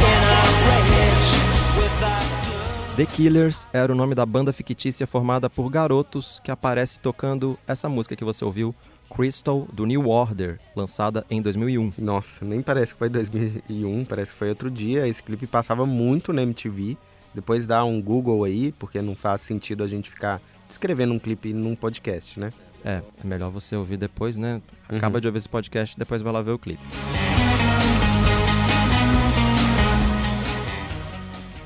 in 0.00 0.22
a 0.24 0.40
rage 0.64 1.36
with 1.76 2.00
that 2.00 2.24
girl. 2.46 2.96
The 2.96 3.04
Killers 3.04 3.68
era 3.74 3.92
o 3.92 3.94
nome 3.94 4.14
da 4.14 4.24
banda 4.24 4.54
fictícia 4.54 5.06
formada 5.06 5.50
por 5.50 5.68
garotos 5.68 6.40
que 6.42 6.50
aparece 6.50 6.98
tocando 6.98 7.58
essa 7.66 7.90
música 7.90 8.16
que 8.16 8.24
você 8.24 8.42
ouviu, 8.42 8.74
Crystal, 9.14 9.68
do 9.72 9.84
New 9.84 10.08
Order, 10.08 10.58
lançada 10.74 11.24
em 11.28 11.42
2001. 11.42 11.92
Nossa, 11.98 12.44
nem 12.44 12.62
parece 12.62 12.94
que 12.94 12.98
foi 12.98 13.10
2001, 13.10 14.04
parece 14.06 14.32
que 14.32 14.38
foi 14.38 14.48
outro 14.48 14.70
dia. 14.70 15.06
Esse 15.06 15.22
clipe 15.22 15.46
passava 15.46 15.84
muito 15.84 16.32
na 16.32 16.42
MTV. 16.42 16.96
Depois 17.34 17.66
dá 17.66 17.84
um 17.84 18.00
Google 18.00 18.44
aí, 18.44 18.72
porque 18.72 19.02
não 19.02 19.14
faz 19.14 19.42
sentido 19.42 19.84
a 19.84 19.86
gente 19.86 20.10
ficar 20.10 20.40
descrevendo 20.66 21.12
um 21.12 21.18
clipe 21.18 21.52
num 21.52 21.74
podcast, 21.74 22.40
né? 22.40 22.52
É, 22.84 23.02
é 23.22 23.26
melhor 23.26 23.50
você 23.50 23.76
ouvir 23.76 23.96
depois, 23.96 24.38
né? 24.38 24.60
Acaba 24.88 25.20
de 25.20 25.26
ouvir 25.26 25.38
esse 25.38 25.48
podcast, 25.48 25.96
depois 25.98 26.22
vai 26.22 26.32
lá 26.32 26.40
ver 26.40 26.52
o 26.52 26.58
clipe. 26.58 26.82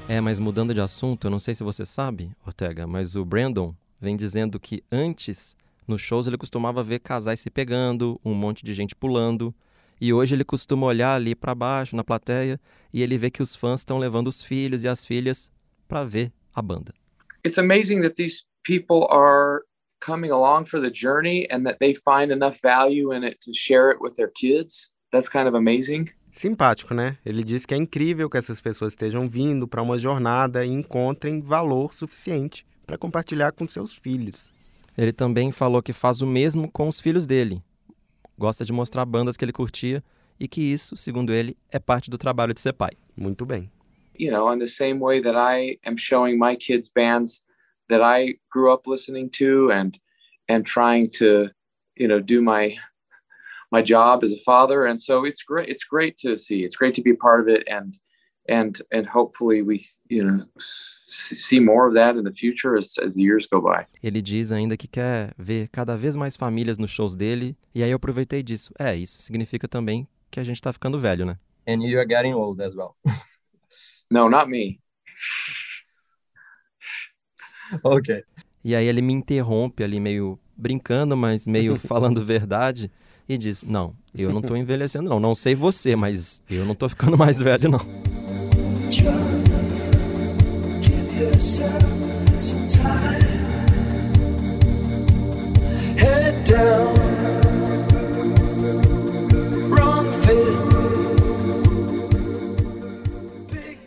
É, 0.09 0.21
mas 0.21 0.38
mudando 0.38 0.73
de 0.75 0.81
assunto, 0.81 1.26
eu 1.26 1.31
não 1.31 1.41
sei 1.41 1.55
se 1.55 1.65
você 1.65 1.85
sabe, 1.85 2.31
Ortega, 2.45 2.87
mas 2.87 3.17
o 3.17 3.25
Brandon 3.25 3.75
vem 4.00 4.17
dizendo 4.17 4.61
que 4.61 4.85
antes, 4.91 5.57
nos 5.87 6.02
shows, 6.02 6.26
ele 6.26 6.37
costumava 6.37 6.83
ver 6.83 7.00
casais 7.00 7.40
se 7.40 7.50
pegando, 7.50 8.21
um 8.25 8.35
monte 8.35 8.64
de 8.64 8.75
gente 8.75 8.95
pulando. 8.95 9.55
E 10.00 10.12
hoje 10.12 10.35
ele 10.35 10.45
costuma 10.45 10.87
olhar 10.87 11.14
ali 11.14 11.35
para 11.35 11.55
baixo, 11.55 11.97
na 11.97 12.05
plateia, 12.05 12.61
e 12.93 13.02
ele 13.02 13.16
vê 13.16 13.31
que 13.31 13.43
os 13.43 13.57
fãs 13.57 13.81
estão 13.81 13.99
levando 13.99 14.28
os 14.28 14.43
filhos 14.43 14.83
e 14.83 14.88
as 14.88 15.07
filhas 15.07 15.50
para 15.88 16.05
ver 16.05 16.33
a 16.55 16.61
banda. 16.61 16.93
it's 17.47 17.59
amazing 17.59 18.00
that 18.02 18.16
these 18.16 18.45
people 18.64 19.07
are 19.09 19.62
coming 20.00 20.31
along 20.31 20.66
for 20.66 20.81
the 20.81 20.90
journey 20.90 21.47
and 21.50 21.64
that 21.64 21.78
they 21.78 21.95
find 21.95 22.33
enough 22.33 22.61
value 22.61 23.12
in 23.12 23.23
it 23.23 23.38
to 23.40 23.52
share 23.55 23.90
it 23.90 23.99
with 24.00 24.14
their 24.16 24.31
kids 24.35 24.90
that's 25.12 25.28
kind 25.28 25.47
of 25.49 25.55
amazing 25.55 26.11
Simpático, 26.33 26.93
né? 26.93 27.16
Ele 27.25 27.43
diz 27.43 27.64
que 27.64 27.73
é 27.73 27.78
incrível 27.78 28.28
que 28.28 28.37
essas 28.37 28.61
pessoas 28.61 28.93
estejam 28.93 29.26
vindo 29.26 29.66
para 29.66 29.81
uma 29.81 29.97
jornada 29.97 30.66
e 30.66 30.69
encontrem 30.69 31.40
valor 31.40 31.95
suficiente 31.95 32.66
para 32.87 32.99
compartilhar 32.99 33.52
com 33.52 33.66
seus 33.66 33.97
filhos. 33.97 34.52
Ele 34.97 35.12
também 35.12 35.53
falou 35.53 35.83
que 35.83 35.93
faz 35.93 36.21
o 36.23 36.26
mesmo 36.26 36.71
com 36.71 36.88
os 36.88 37.00
filhos 37.00 37.26
dele. 37.26 37.62
Gosta 38.38 38.65
de 38.65 38.73
mostrar 38.73 39.05
bandas 39.05 39.37
que 39.37 39.45
ele 39.45 39.53
curtia 39.53 40.03
e 40.38 40.47
que 40.47 40.61
isso, 40.61 40.97
segundo 40.97 41.33
ele, 41.33 41.57
é 41.71 41.79
parte 41.79 42.11
do 42.11 42.19
trabalho 42.19 42.53
de 42.55 42.61
ser 42.61 42.73
pai. 42.73 42.91
Muito 43.17 43.45
bem. 43.47 43.71
you 44.19 44.31
know 44.31 44.50
in 44.50 44.59
the 44.59 44.67
same 44.67 44.99
way 44.99 45.21
that 45.21 45.37
i 45.37 45.76
am 45.85 45.97
showing 45.97 46.38
my 46.38 46.57
kids 46.57 46.88
bands 46.88 47.43
that 47.91 48.00
i 48.00 48.35
grew 48.50 48.73
up 48.73 48.87
listening 48.87 49.29
to 49.31 49.71
and 49.71 49.99
and 50.49 50.65
trying 50.65 51.11
to 51.11 51.49
you 51.97 52.09
know 52.09 52.19
do 52.21 52.41
my 52.41 52.75
my 53.71 53.83
job 53.83 54.25
as 54.25 54.33
a 54.33 54.41
father 54.45 54.87
and 54.87 54.99
so 55.00 55.25
it's 55.26 55.43
great 55.43 55.69
it's 55.69 55.85
great 55.85 56.17
to 56.17 56.38
see 56.38 56.65
it's 56.65 56.76
great 56.76 56.95
to 56.95 57.03
be 57.03 57.11
a 57.11 57.17
part 57.17 57.41
of 57.41 57.49
it 57.49 57.62
and 57.69 57.99
and 58.49 58.83
and 58.93 59.07
hopefully 59.12 59.62
we 59.62 59.81
you 60.09 60.25
know 60.25 60.47
see 61.07 61.61
more 61.61 61.88
of 61.88 61.95
that 61.95 62.17
in 62.17 62.25
the 62.25 62.33
future 62.33 62.76
as, 62.76 62.99
as 62.99 63.15
the 63.15 63.23
years 63.23 63.47
go 63.47 63.61
by 63.61 63.87
Ele 64.03 64.21
diz 64.21 64.53
ainda 64.53 64.76
que 64.76 64.88
quer 64.88 65.35
ver 65.38 65.69
cada 65.69 65.97
vez 65.97 66.17
mais 66.17 66.37
famílias 66.37 66.79
nos 66.79 66.91
shows 66.91 67.15
dele, 67.15 67.57
e 67.75 67.83
aí 67.83 67.91
eu 67.91 67.97
aproveitei 67.97 68.43
disso. 68.43 68.73
É, 68.79 68.97
isso 68.97 69.19
significa 69.23 69.69
também 69.69 70.07
que 70.31 70.41
a 70.41 70.45
gente 70.45 70.61
tá 70.61 70.73
ficando 70.73 70.99
velho, 70.99 71.25
né? 71.25 71.38
and 71.67 71.83
you 71.83 71.99
are 71.99 72.07
getting 72.07 72.33
old 72.33 72.61
as 72.61 72.75
well. 72.76 72.97
no 74.11 74.29
not 74.29 74.49
me 74.49 74.81
okay. 77.85 78.23
E 78.65 78.75
aí 78.75 78.87
ele 78.87 79.03
me 79.03 79.12
interrompe 79.12 79.83
ali, 79.85 80.00
meio 80.00 80.38
brincando, 80.57 81.17
mas 81.17 81.47
meio 81.47 81.76
falando 81.79 82.25
verdade, 82.25 82.91
e 83.29 83.37
diz: 83.38 83.62
Não, 83.62 83.95
eu 84.15 84.33
não 84.33 84.43
tô 84.43 84.57
envelhecendo, 84.57 85.09
não. 85.09 85.21
Não 85.21 85.35
sei 85.35 85.55
você, 85.55 85.95
mas 85.97 86.43
eu 86.50 86.65
não 86.65 86.75
tô 86.75 86.88
ficando 86.88 87.17
mais 87.17 87.41
velho, 87.41 87.71
não. 87.71 88.15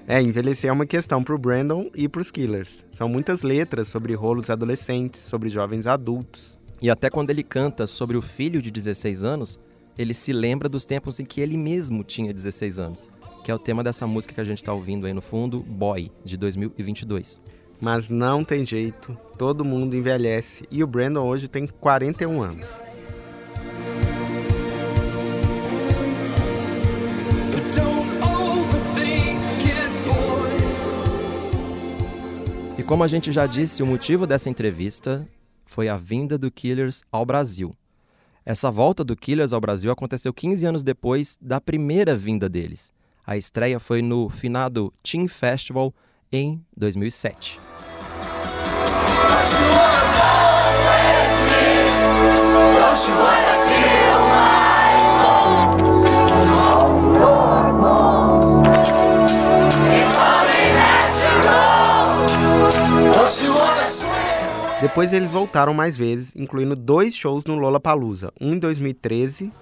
É 0.06 0.22
envelhecer 0.22 0.70
é 0.70 0.74
uma 0.74 0.86
questão 0.86 1.24
pro 1.24 1.38
Brandon 1.38 1.90
e 1.96 2.10
pros 2.10 2.30
Killers. 2.32 2.84
São 2.92 3.08
muitas 3.08 3.44
letras 3.44 3.88
sobre 3.88 4.14
rolos 4.16 4.50
adolescentes, 4.50 5.22
sobre 5.22 5.48
jovens 5.50 5.88
adultos. 5.88 6.60
E 6.82 6.90
até 6.90 7.10
quando 7.10 7.30
ele 7.30 7.44
canta 7.44 7.88
sobre 7.88 8.18
o 8.18 8.22
filho 8.22 8.62
de 8.62 8.72
16 8.72 9.24
anos, 9.24 9.60
ele 9.98 10.14
se 10.14 10.34
lembra 10.34 10.68
dos 10.68 10.84
tempos 10.84 11.20
em 11.20 11.26
que 11.26 11.40
ele 11.42 11.58
mesmo 11.58 12.04
tinha 12.04 12.34
16 12.34 12.80
anos, 12.80 13.08
que 13.44 13.52
é 13.52 13.56
o 13.56 13.60
tema 13.60 13.84
dessa 13.84 14.06
música 14.06 14.34
que 14.34 14.42
a 14.42 14.44
gente 14.44 14.64
tá 14.64 14.74
ouvindo 14.74 15.06
aí 15.06 15.14
no 15.14 15.22
fundo, 15.22 15.60
Boy, 15.62 16.12
de 16.24 16.38
2022. 16.38 17.42
Mas 17.82 18.10
não 18.10 18.44
tem 18.44 18.66
jeito, 18.66 19.18
todo 19.38 19.64
mundo 19.64 19.96
envelhece 19.96 20.66
e 20.70 20.84
o 20.84 20.88
Brandon 20.88 21.26
hoje 21.26 21.48
tem 21.48 21.66
41 21.66 22.42
anos. 22.42 22.70
E 32.78 32.84
como 32.84 33.04
a 33.04 33.08
gente 33.08 33.32
já 33.32 33.46
disse, 33.46 33.82
o 33.82 33.86
motivo 33.86 34.28
dessa 34.28 34.50
entrevista 34.50 35.28
foi 35.66 35.88
a 35.88 35.98
vinda 35.98 36.38
do 36.38 36.52
Killers 36.52 37.04
ao 37.12 37.26
Brasil. 37.26 37.72
Essa 38.46 38.72
volta 38.72 39.04
do 39.04 39.16
Killers 39.16 39.54
ao 39.54 39.62
Brasil 39.62 39.92
aconteceu 39.92 40.34
15 40.34 40.66
anos 40.66 40.84
depois 40.84 41.38
da 41.42 41.62
primeira 41.62 42.16
vinda 42.16 42.50
deles. 42.50 42.92
A 43.30 43.38
estreia 43.38 43.80
foi 43.80 44.02
no 44.02 44.28
finado 44.28 44.92
Teen 45.04 45.28
Festival 45.28 45.94
em 46.32 46.60
2007. 46.76 47.60
Depois 64.82 65.14
eles 65.14 65.30
voltaram 65.30 65.76
mais 65.76 65.96
vezes, 65.96 66.36
incluindo 66.36 66.76
dois 66.76 67.16
shows 67.16 67.46
no 67.46 67.60
Lollapalooza, 67.60 68.34
um 68.42 68.54
em 68.54 68.58
2013 68.58 69.54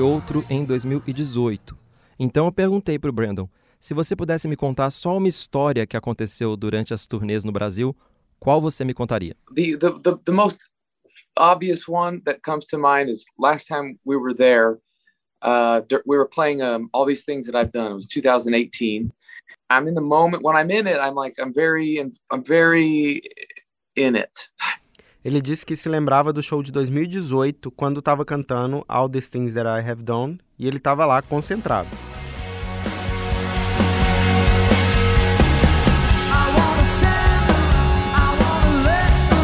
outro 0.00 0.44
em 0.48 0.64
2018. 0.64 1.76
Então 2.18 2.46
eu 2.46 2.52
perguntei 2.52 2.98
pro 2.98 3.12
Brandon, 3.12 3.48
se 3.80 3.94
você 3.94 4.16
pudesse 4.16 4.48
me 4.48 4.56
contar 4.56 4.90
só 4.90 5.16
uma 5.16 5.28
história 5.28 5.86
que 5.86 5.96
aconteceu 5.96 6.56
durante 6.56 6.92
as 6.92 7.06
turnês 7.06 7.44
no 7.44 7.52
Brasil, 7.52 7.94
qual 8.40 8.60
você 8.60 8.84
me 8.84 8.94
contaria? 8.94 9.36
the, 9.54 9.76
the 9.76 9.90
the 10.02 10.18
the 10.24 10.32
most 10.32 10.70
obvious 11.36 11.88
one 11.88 12.20
that 12.24 12.42
comes 12.42 12.66
to 12.66 12.78
mind 12.78 13.08
is 13.08 13.24
last 13.38 13.68
time 13.68 13.98
we 14.04 14.16
were 14.16 14.34
there 14.34 14.78
uh 15.42 15.80
we 16.04 16.16
were 16.16 16.28
playing 16.28 16.60
um, 16.60 16.90
all 16.92 17.06
these 17.06 17.24
things 17.24 17.46
that 17.46 17.54
i've 17.54 17.72
done 17.72 17.92
it 17.92 17.94
was 17.94 18.08
2018 18.08 19.12
i'm 19.70 19.86
in 19.86 19.94
the 19.94 20.00
moment 20.00 20.42
when 20.42 20.56
i'm 20.56 20.70
in 20.70 20.86
it 20.86 20.98
i'm 20.98 21.14
like 21.14 21.34
i'm 21.38 21.54
very 21.54 22.04
i'm 22.30 22.44
very 22.44 23.22
in 23.94 24.16
it 24.16 24.48
Ele 25.24 25.40
disse 25.42 25.66
que 25.66 25.74
se 25.74 25.88
lembrava 25.88 26.32
do 26.32 26.40
show 26.40 26.62
de 26.62 26.70
2018, 26.70 27.72
quando 27.72 27.98
estava 27.98 28.24
cantando 28.24 28.84
All 28.88 29.08
These 29.08 29.28
Things 29.30 29.52
That 29.54 29.66
I 29.66 29.84
Have 29.90 30.02
Done, 30.04 30.38
e 30.56 30.66
ele 30.68 30.76
estava 30.76 31.04
lá 31.04 31.20
concentrado. 31.20 31.88
I 36.30 36.52
wanna 36.56 36.84
stand 36.84 37.50
up, 37.50 37.58
I 38.14 38.30
wanna 38.40 38.84
let 38.84 39.10
go. 39.28 39.42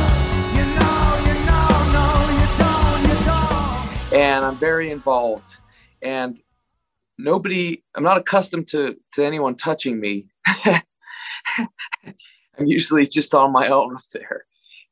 You 0.54 0.64
know, 0.78 1.18
you 1.26 1.34
know, 1.44 1.66
no, 1.92 2.06
you 2.30 2.46
don't, 2.56 3.02
you 3.08 3.18
don't. 3.26 4.14
and 4.14 4.44
i'm 4.44 4.56
very 4.56 4.92
involved 4.92 5.56
and 6.02 6.40
nobody 7.18 7.82
i'm 7.96 8.04
not 8.04 8.16
accustomed 8.16 8.68
to 8.68 8.94
to 9.12 9.24
anyone 9.24 9.56
touching 9.56 9.98
me 9.98 10.28
i'm 10.66 10.82
usually 12.64 13.06
just 13.06 13.34
on 13.34 13.50
my 13.50 13.66
own 13.68 13.96
up 13.96 14.02
there 14.12 14.44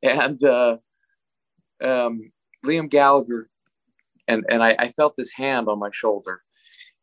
and 0.03 0.43
uh 0.43 0.77
um 1.83 2.31
liam 2.65 2.89
gallagher 2.89 3.49
and 4.27 4.45
and 4.49 4.63
I, 4.63 4.75
I 4.79 4.91
felt 4.91 5.15
this 5.15 5.31
hand 5.31 5.67
on 5.67 5.79
my 5.79 5.89
shoulder. 5.91 6.41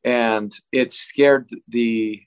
And 0.04 0.52
it 0.72 0.92
scared 0.92 1.50
the 1.68 2.20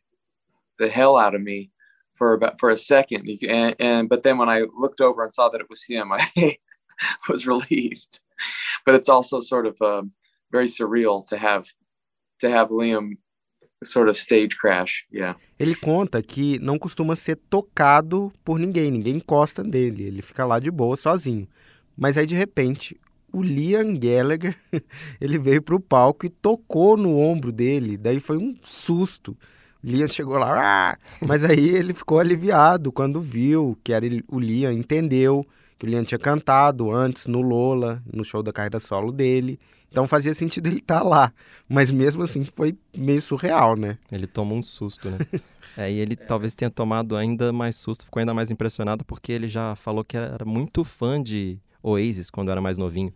the 0.79 0.89
hell 0.89 1.17
out 1.17 1.36
of 1.36 1.41
me 1.41 1.71
for 2.13 2.33
about 2.33 2.59
for 2.59 2.69
a 2.69 2.77
second. 2.77 3.27
And, 3.47 3.75
and 3.79 4.09
but 4.09 4.23
then 4.23 4.38
when 4.38 4.49
i 4.49 4.63
looked 4.77 5.01
over 5.01 5.23
and 5.23 5.33
saw 5.33 5.49
that 5.49 5.62
it 5.62 5.69
was 5.69 5.83
him 5.83 6.12
i 6.12 6.57
was 7.27 7.47
relieved. 7.47 8.21
But 8.86 8.95
it's 8.95 9.09
also 9.09 9.41
sort 9.41 9.65
of 9.65 9.81
um, 9.81 10.12
very 10.51 10.67
surreal 10.67 11.25
to 11.27 11.38
have 11.38 11.67
to 12.41 12.49
have 12.49 12.69
liam 12.69 13.17
sort 13.85 14.09
of 14.09 14.19
stage 14.19 14.55
crash 14.57 15.05
yeah 15.13 15.37
Ele 15.59 15.75
conta 15.75 16.21
que 16.21 16.59
não 16.59 16.77
costuma 16.77 17.15
ser 17.15 17.37
tocado 17.49 18.31
por 18.43 18.59
ninguém, 18.59 18.91
ninguém 18.91 19.15
encosta 19.17 19.63
nele, 19.63 20.03
ele 20.03 20.21
fica 20.21 20.45
lá 20.45 20.59
de 20.59 20.69
boa, 20.71 20.95
sozinho. 20.95 21.47
Mas 21.95 22.17
aí, 22.17 22.25
de 22.25 22.35
repente, 22.35 22.99
o 23.31 23.41
Liam 23.41 23.95
Gallagher, 23.97 24.55
ele 25.21 25.37
veio 25.37 25.61
pro 25.61 25.79
palco 25.79 26.25
e 26.25 26.29
tocou 26.29 26.97
no 26.97 27.17
ombro 27.17 27.51
dele, 27.51 27.97
daí 27.97 28.19
foi 28.19 28.37
um 28.37 28.53
susto. 28.61 29.35
Liam 29.83 30.07
chegou 30.07 30.37
lá, 30.37 30.91
"Ah!" 30.91 30.97
mas 31.25 31.43
aí 31.43 31.69
ele 31.69 31.93
ficou 31.93 32.19
aliviado 32.19 32.91
quando 32.91 33.19
viu 33.19 33.77
que 33.83 33.91
era 33.91 34.05
o 34.27 34.39
Liam, 34.39 34.71
entendeu 34.71 35.45
que 35.77 35.85
o 35.85 35.89
Liam 35.89 36.03
tinha 36.03 36.19
cantado 36.19 36.91
antes 36.91 37.25
no 37.25 37.41
Lola, 37.41 38.01
no 38.11 38.23
show 38.23 38.41
da 38.41 38.53
carreira 38.53 38.79
solo 38.79 39.11
dele. 39.11 39.59
Então 39.93 40.08
fazia 40.08 40.34
sentido 40.34 40.65
ele 40.65 40.79
estar 40.79 41.03
lá. 41.03 41.32
Mas 41.69 41.91
mesmo 41.91 42.23
assim 42.23 42.43
foi 42.43 42.75
meio 42.97 43.21
surreal, 43.21 43.75
né? 43.75 43.99
Ele 44.12 44.25
toma 44.25 44.56
um 44.56 44.62
susto, 44.63 45.08
né? 45.08 45.19
é, 45.77 45.91
e 45.91 45.99
ele 45.99 46.15
talvez 46.15 46.56
tenha 46.56 46.71
tomado 46.71 47.15
ainda 47.15 47.53
mais 47.53 47.75
susto, 47.75 48.06
ficou 48.06 48.19
ainda 48.19 48.34
mais 48.34 48.49
impressionado 48.49 49.06
porque 49.06 49.32
ele 49.32 49.47
já 49.47 49.75
falou 49.75 50.03
que 50.03 50.17
era 50.17 50.43
muito 50.45 50.84
fã 50.84 51.21
de 51.21 51.60
Oasis 51.84 52.32
quando 52.32 52.49
era 52.49 52.60
mais 52.60 52.79
novinho. 52.79 53.13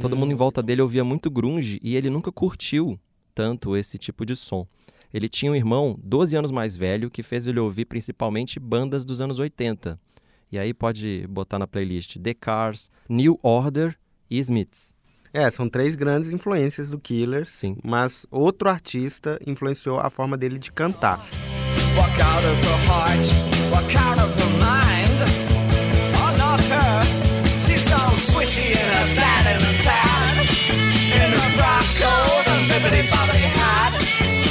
Todo 0.00 0.16
mundo 0.16 0.32
em 0.32 0.34
volta 0.34 0.62
dele 0.62 0.80
ouvia 0.80 1.04
muito 1.04 1.30
grunge 1.30 1.78
e 1.82 1.94
ele 1.94 2.08
nunca 2.08 2.32
curtiu 2.32 2.98
tanto 3.34 3.76
esse 3.76 3.98
tipo 3.98 4.24
de 4.24 4.34
som. 4.34 4.66
Ele 5.12 5.28
tinha 5.28 5.52
um 5.52 5.54
irmão 5.54 5.94
12 6.02 6.34
anos 6.36 6.50
mais 6.50 6.74
velho 6.74 7.10
que 7.10 7.22
fez 7.22 7.46
ele 7.46 7.60
ouvir 7.60 7.84
principalmente 7.84 8.58
bandas 8.58 9.04
dos 9.04 9.20
anos 9.20 9.38
80. 9.38 10.00
E 10.50 10.58
aí 10.58 10.72
pode 10.72 11.26
botar 11.28 11.58
na 11.58 11.66
playlist 11.66 12.16
The 12.18 12.32
Cars, 12.32 12.90
New 13.10 13.38
Order 13.42 13.94
e 14.30 14.38
Smiths. 14.38 14.93
É, 15.36 15.50
são 15.50 15.68
três 15.68 15.96
grandes 15.96 16.30
influências 16.30 16.88
do 16.88 16.96
Killers, 16.96 17.50
Sim. 17.50 17.76
mas 17.82 18.24
outro 18.30 18.68
artista 18.70 19.36
influenciou 19.44 19.98
a 19.98 20.08
forma 20.08 20.36
dele 20.36 20.58
de 20.60 20.70
cantar. 20.70 21.18
Walk 21.96 22.22
out 22.22 22.44
of 22.46 22.56
her 22.64 22.78
heart, 22.86 23.26
walk 23.72 23.96
out 23.96 24.20
of 24.20 24.32
her 24.40 24.50
mind. 24.58 25.18
Oh, 26.14 26.36
not 26.38 26.60
her. 26.70 27.02
She's 27.66 27.80
so 27.80 27.96
swishy 28.16 28.70
in 28.70 28.88
her 28.96 29.06
satin 29.06 29.56
and 29.56 29.82
tan. 29.82 30.44
In 31.14 31.32
her 31.32 31.50
frock 31.56 31.84
coat 31.98 32.48
and 32.48 32.68
bibbity 32.70 33.08
bobbity 33.10 33.48
hat. 33.58 33.92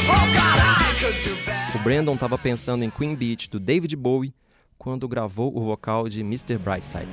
Oh, 0.09 0.25
God, 0.33 0.59
I 0.59 0.93
could 0.99 1.23
do 1.23 1.35
better. 1.45 1.77
O 1.79 1.83
Brandon 1.83 2.13
estava 2.13 2.37
pensando 2.37 2.83
em 2.83 2.89
Queen 2.89 3.15
Beach 3.15 3.49
do 3.49 3.57
David 3.57 3.95
Bowie 3.95 4.33
quando 4.77 5.07
gravou 5.07 5.57
o 5.57 5.63
vocal 5.63 6.09
de 6.09 6.19
Mr. 6.19 6.57
Brightside. 6.57 7.07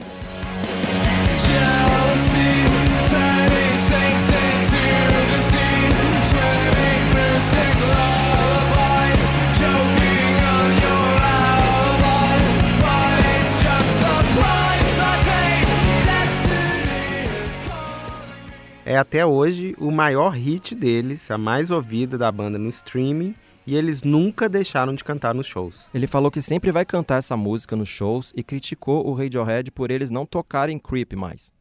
É 18.91 18.97
até 18.97 19.25
hoje 19.25 19.77
o 19.79 19.89
maior 19.89 20.31
hit 20.31 20.75
deles, 20.75 21.31
a 21.31 21.39
mais 21.39 21.71
ouvida 21.71 22.19
da 22.19 22.33
banda 22.33 22.59
no 22.59 22.69
streaming, 22.69 23.37
e 23.65 23.77
eles 23.77 24.03
nunca 24.03 24.49
deixaram 24.49 24.97
de 24.97 25.05
cantar 25.05 25.33
nos 25.33 25.47
shows. 25.47 25.87
Ele 25.95 26.09
falou 26.09 26.29
que 26.29 26.43
sempre 26.43 26.73
vai 26.73 26.85
cantar 26.85 27.19
essa 27.19 27.37
música 27.37 27.77
nos 27.77 27.89
shows 27.89 28.33
e 28.35 28.43
criticou 28.43 29.07
o 29.07 29.15
Radiohead 29.15 29.71
por 29.71 29.93
eles 29.93 30.11
não 30.11 30.27
tocarem 30.27 30.77
Creep 30.77 31.13
mais. 31.13 31.53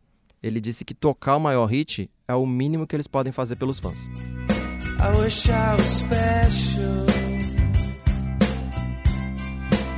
Ele 0.42 0.60
disse 0.60 0.84
que 0.84 0.96
tocar 0.96 1.36
o 1.36 1.40
maior 1.40 1.68
hit 1.68 2.10
é 2.28 2.34
o 2.34 2.48
mínimo 2.48 2.88
que 2.88 2.96
eles 2.96 3.06
podem 3.06 3.32
fazer 3.32 3.58
pelos 3.58 3.78
fãs. 3.78 4.10
I 4.98 5.22
wish 5.22 5.50
I 5.50 5.76
was 5.78 5.84
special. 5.84 7.06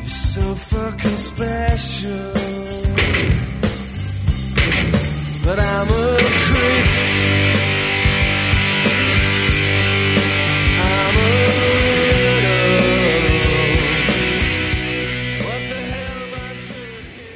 You're 0.01 0.09
so 0.09 0.53
fucking 0.53 1.17
special 1.17 2.41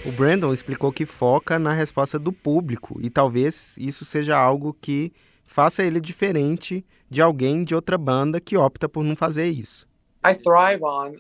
o 0.06 0.12
Brandon 0.12 0.54
explicou 0.54 0.92
que 0.92 1.04
foca 1.06 1.58
na 1.58 1.74
resposta 1.74 2.20
do 2.20 2.32
público 2.32 3.00
e 3.02 3.10
talvez 3.10 3.76
isso 3.80 4.06
seja 4.06 4.38
algo 4.38 4.78
que 4.80 5.12
faça 5.44 5.84
ele 5.84 6.00
diferente 6.00 6.86
de 7.10 7.24
alguém 7.24 7.64
de 7.64 7.74
outra 7.74 7.98
banda 7.98 8.40
que 8.40 8.56
opta 8.56 8.88
por 8.88 9.04
não 9.04 9.16
fazer 9.16 9.48
isso. 9.48 9.88
I 10.24 10.36
thrive 10.36 10.84
on 10.84 11.14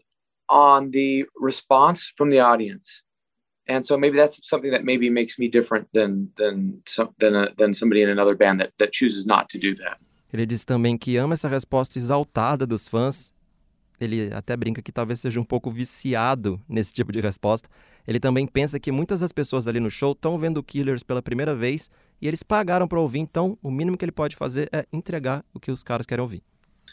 on 0.48 0.92
the 0.92 1.26
response 1.42 2.14
from 2.16 2.30
the 2.30 2.40
audience 2.40 3.05
and 3.68 3.84
so 3.84 3.98
maybe 3.98 4.18
that's 4.18 4.40
something 4.44 4.72
that 4.72 4.84
maybe 4.84 5.10
makes 5.10 5.38
me 5.38 5.50
different 5.50 5.88
than 5.94 6.30
than 6.36 6.82
than 7.20 7.36
a, 7.36 7.54
than 7.58 7.74
somebody 7.74 8.02
in 8.02 8.10
another 8.10 8.36
band 8.36 8.60
that 8.60 8.72
that 8.78 8.92
chooses 8.92 9.26
not 9.26 9.48
to 9.50 9.58
do 9.58 9.76
that. 9.76 9.98
Ele 10.34 10.46
diz 10.46 10.66
também 10.66 10.98
que 10.98 11.16
ama 11.18 11.34
essa 11.34 11.48
resposta 11.48 11.98
exaltada 11.98 12.66
dos 12.68 12.88
fãs. 12.88 13.34
Ele 14.00 14.30
até 14.34 14.58
brinca 14.58 14.82
que 14.82 14.92
talvez 14.92 15.22
seja 15.22 15.40
um 15.40 15.46
pouco 15.46 15.72
viciado 15.72 16.62
nesse 16.68 16.94
tipo 16.94 17.14
de 17.14 17.22
resposta. 17.22 17.70
Ele 18.06 18.20
também 18.20 18.46
pensa 18.46 18.78
que 18.78 18.92
muitas 18.92 19.22
das 19.22 19.32
pessoas 19.32 19.68
ali 19.68 19.80
no 19.80 19.90
show 19.90 20.12
estão 20.12 20.38
vendo 20.38 20.62
Killers 20.62 21.04
pela 21.04 21.22
primeira 21.22 21.56
vez 21.56 21.90
e 22.22 22.28
eles 22.28 22.44
pagaram 22.44 22.88
para 22.88 23.00
ouvir, 23.00 23.20
então 23.20 23.58
o 23.64 23.72
mínimo 23.72 23.98
que 23.98 24.04
ele 24.04 24.12
pode 24.12 24.36
fazer 24.36 24.68
é 24.74 24.86
entregar 24.92 25.46
o 25.54 25.60
que 25.60 25.72
os 25.72 25.82
caras 25.82 26.06
querem 26.06 26.22
ouvir. 26.22 26.44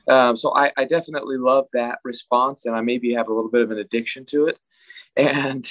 Um, 0.09 0.37
so 0.37 0.53
I, 0.57 0.73
I 0.77 0.87
definitely 0.87 1.39
love 1.39 1.69
that 1.73 1.99
response, 2.05 2.69
and 2.69 2.77
I 2.77 2.83
maybe 2.83 3.17
have 3.17 3.29
a 3.29 3.35
little 3.35 3.51
bit 3.51 3.63
of 3.63 3.73
an 3.73 3.79
addiction 3.79 4.25
to 4.27 4.49
it. 4.49 4.59
And 5.17 5.63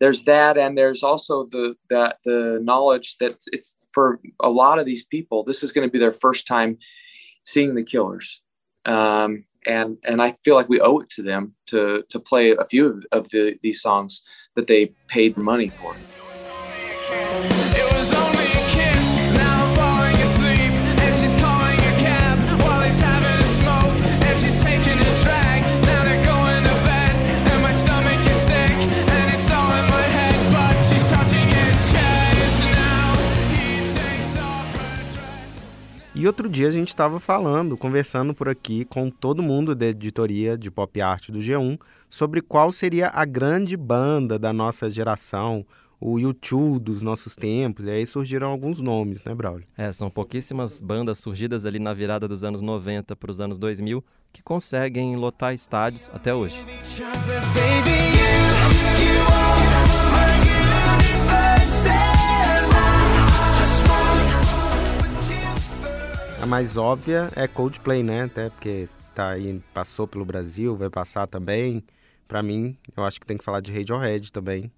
there's 0.00 0.24
that, 0.24 0.56
and 0.56 0.76
there's 0.76 1.02
also 1.02 1.44
the 1.46 1.74
that 1.90 2.18
the 2.24 2.60
knowledge 2.62 3.16
that 3.20 3.36
it's 3.52 3.76
for 3.92 4.20
a 4.40 4.50
lot 4.50 4.78
of 4.78 4.86
these 4.86 5.04
people, 5.06 5.44
this 5.44 5.62
is 5.62 5.72
going 5.72 5.86
to 5.86 5.92
be 5.92 5.98
their 5.98 6.12
first 6.12 6.46
time 6.46 6.78
seeing 7.44 7.74
the 7.74 7.84
Killers, 7.84 8.42
um, 8.84 9.44
and 9.66 9.96
and 10.04 10.22
I 10.22 10.32
feel 10.44 10.54
like 10.54 10.68
we 10.68 10.80
owe 10.80 11.00
it 11.00 11.10
to 11.10 11.22
them 11.22 11.54
to 11.66 12.04
to 12.10 12.20
play 12.20 12.52
a 12.52 12.64
few 12.64 12.86
of, 12.86 13.04
of 13.12 13.28
the 13.30 13.58
these 13.62 13.82
songs 13.82 14.22
that 14.56 14.66
they 14.66 14.94
paid 15.08 15.36
money 15.36 15.68
for. 15.68 15.94
E 36.18 36.26
outro 36.26 36.48
dia 36.48 36.66
a 36.66 36.70
gente 36.72 36.88
estava 36.88 37.20
falando, 37.20 37.76
conversando 37.76 38.34
por 38.34 38.48
aqui 38.48 38.84
com 38.84 39.08
todo 39.08 39.40
mundo 39.40 39.72
da 39.72 39.86
editoria 39.86 40.58
de 40.58 40.68
pop 40.68 41.00
art 41.00 41.30
do 41.30 41.38
G1 41.38 41.78
sobre 42.10 42.42
qual 42.42 42.72
seria 42.72 43.08
a 43.14 43.24
grande 43.24 43.76
banda 43.76 44.36
da 44.36 44.52
nossa 44.52 44.90
geração, 44.90 45.64
o 46.00 46.18
YouTube 46.18 46.80
dos 46.80 47.02
nossos 47.02 47.36
tempos, 47.36 47.84
e 47.84 47.90
aí 47.90 48.04
surgiram 48.04 48.48
alguns 48.48 48.80
nomes, 48.80 49.22
né, 49.22 49.32
Braulio? 49.32 49.64
É, 49.76 49.92
são 49.92 50.10
pouquíssimas 50.10 50.80
bandas 50.80 51.18
surgidas 51.18 51.64
ali 51.64 51.78
na 51.78 51.94
virada 51.94 52.26
dos 52.26 52.42
anos 52.42 52.62
90 52.62 53.14
para 53.14 53.30
os 53.30 53.40
anos 53.40 53.56
2000 53.56 54.04
que 54.32 54.42
conseguem 54.42 55.14
lotar 55.14 55.54
estádios 55.54 56.10
até 56.12 56.34
hoje. 56.34 56.58
Baby, 57.54 58.08
mais 66.48 66.78
óbvia 66.78 67.30
é 67.36 67.46
Coldplay, 67.46 68.02
né? 68.02 68.24
Até 68.24 68.48
porque 68.48 68.88
tá 69.14 69.30
aí, 69.30 69.60
passou 69.74 70.08
pelo 70.08 70.24
Brasil, 70.24 70.74
vai 70.74 70.88
passar 70.88 71.26
também. 71.26 71.84
Pra 72.26 72.42
mim, 72.42 72.76
eu 72.96 73.04
acho 73.04 73.20
que 73.20 73.26
tem 73.26 73.36
que 73.36 73.44
falar 73.44 73.60
de 73.60 73.72
Radiohead 73.72 74.32
também. 74.32 74.72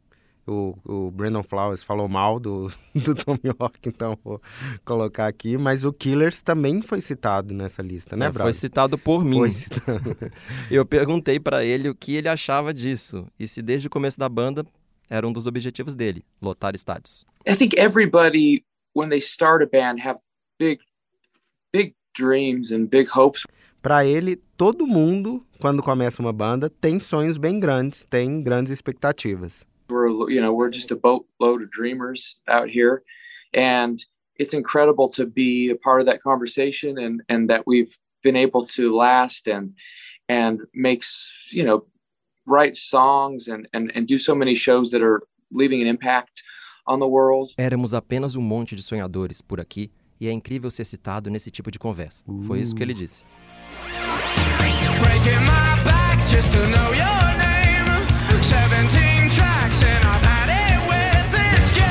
O, 0.47 0.75
o 0.85 1.11
Brandon 1.13 1.45
Flowers 1.45 1.83
falou 1.83 2.09
mal 2.09 2.41
do, 2.41 2.67
do 2.93 3.15
Tom 3.15 3.39
York, 3.45 3.89
então 3.89 4.19
vou 4.25 4.41
colocar 4.85 5.29
aqui. 5.29 5.57
Mas 5.57 5.85
o 5.85 5.93
Killers 5.93 6.43
também 6.43 6.83
foi 6.83 7.01
citado 7.01 7.55
nessa 7.55 7.83
lista, 7.83 8.17
né, 8.17 8.27
É, 8.27 8.33
foi 8.33 8.53
citado 8.53 8.99
por 8.99 9.25
mim. 9.25 9.39
Foi 9.39 9.51
citado. 9.51 10.17
Eu 10.71 10.85
perguntei 10.85 11.39
para 11.39 11.65
ele 11.65 11.89
o 11.89 11.95
que 11.95 12.17
ele 12.17 12.29
achava 12.29 12.75
disso 12.75 13.27
e 13.39 13.47
se 13.47 13.63
desde 13.63 13.87
o 13.87 13.91
começo 13.91 14.19
da 14.19 14.29
banda 14.29 14.67
era 15.09 15.27
um 15.27 15.33
dos 15.33 15.47
objetivos 15.47 15.95
dele, 15.95 16.25
lotar 16.43 16.75
estádios. 16.75 17.25
I 17.47 17.55
think 17.55 17.77
everybody 17.79 18.65
when 18.95 19.09
they 19.09 19.21
start 19.21 19.63
a 19.63 19.67
band 19.67 20.01
have 20.05 20.21
big 20.59 20.81
big 21.73 21.95
dreams 22.15 22.73
and 22.73 22.89
big 22.89 23.09
hopes. 23.09 23.47
Para 23.83 24.05
ele, 24.05 24.37
todo 24.57 24.87
mundo, 24.87 25.45
quando 25.59 25.83
começa 25.83 26.21
uma 26.21 26.33
banda, 26.33 26.69
tem 26.69 27.01
sonhos 27.01 27.39
bem 27.39 27.59
grandes, 27.59 28.05
tem 28.05 28.43
grandes 28.43 28.71
expectativas. 28.71 29.65
we're 29.91 30.31
you 30.31 30.41
know 30.41 30.53
we're 30.53 30.71
just 30.71 30.91
a 30.91 30.97
boatload 30.97 31.63
of 31.63 31.71
dreamers 31.71 32.39
out 32.49 32.71
here. 32.71 33.03
And 33.53 34.03
it's 34.37 34.55
incredible 34.55 35.09
to 35.11 35.27
be 35.27 35.71
a 35.71 35.77
part 35.77 36.01
of 36.01 36.07
that 36.07 36.23
conversation 36.23 36.99
and 36.99 37.23
and 37.29 37.51
that 37.51 37.67
we've 37.67 37.95
been 38.23 38.37
able 38.37 38.67
to 38.69 38.95
last 38.95 39.47
and 39.49 39.75
and 40.29 40.61
makes 40.73 41.29
you 41.53 41.65
know 41.65 41.85
write 42.47 42.77
songs 42.77 43.49
and 43.49 43.69
and, 43.73 43.93
and 43.95 44.07
do 44.07 44.17
so 44.19 44.35
many 44.35 44.55
shows 44.55 44.91
that 44.93 45.03
are 45.03 45.23
leaving 45.51 45.83
an 45.83 45.89
impact 45.89 46.43
on 46.87 47.01
the 47.01 47.09
world. 47.09 47.53
Éramos 47.59 47.93
apenas 47.93 48.35
um 48.35 48.43
monte 48.43 48.77
de 48.77 48.83
sonhadores 48.83 49.43
por 49.43 49.61
aqui 49.61 49.91
e 50.21 50.29
é 50.29 50.33
incrível 50.33 50.71
ser 50.71 50.85
citado 50.85 51.31
nesse 51.31 51.51
tipo 51.51 51.71
de 51.71 51.79
conversa. 51.79 52.23
Foi 52.47 52.61
isso 52.61 52.75
que 52.75 52.83
ele 52.83 52.93
disse. 52.93 53.25
Breaking 55.01 55.41
my 55.41 55.83
back 55.85 56.29
just 56.29 56.51
to 56.53 56.59
know 56.59 56.95
your 56.95 57.37
name. 57.39 57.51
17 58.43 59.35
tracks, 59.35 59.83
and 59.83 60.05
I've 60.05 60.23
had 60.25 60.51
it 60.51 60.81
with 60.89 61.31
this 61.33 61.73
game. 61.73 61.87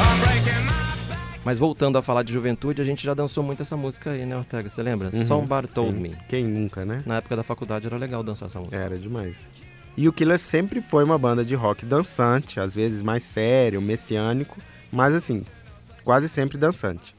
I'm 0.00 0.20
breaking 0.20 0.64
my 0.64 1.08
back. 1.08 1.40
Mas 1.44 1.58
voltando 1.58 1.96
a 1.98 2.02
falar 2.02 2.22
de 2.24 2.32
juventude, 2.32 2.82
a 2.82 2.84
gente 2.84 3.04
já 3.04 3.14
dançou 3.14 3.44
muito 3.44 3.62
essa 3.62 3.76
música 3.76 4.10
aí, 4.10 4.26
né, 4.26 4.36
Ortega? 4.36 4.68
Você 4.68 4.82
lembra? 4.82 5.12
Somebody 5.24 5.68
Told 5.68 5.94
Sim. 5.94 6.00
Me. 6.00 6.16
Quem 6.28 6.44
nunca, 6.44 6.84
né? 6.84 7.02
Na 7.06 7.18
época 7.18 7.36
da 7.36 7.44
faculdade 7.44 7.86
era 7.86 7.96
legal 7.96 8.22
dançar 8.24 8.46
essa 8.48 8.58
música. 8.58 8.80
Era 8.80 8.98
demais. 8.98 9.50
E 9.96 10.08
o 10.08 10.12
Killers 10.12 10.42
sempre 10.42 10.80
foi 10.80 11.02
uma 11.02 11.18
banda 11.18 11.44
de 11.44 11.54
rock 11.54 11.84
dançante, 11.84 12.60
às 12.60 12.74
vezes 12.74 13.02
mais 13.02 13.24
sério, 13.24 13.82
messiânico, 13.82 14.56
mas 14.92 15.14
assim, 15.14 15.44
quase 16.04 16.28
sempre 16.28 16.58
dançante. 16.58 17.14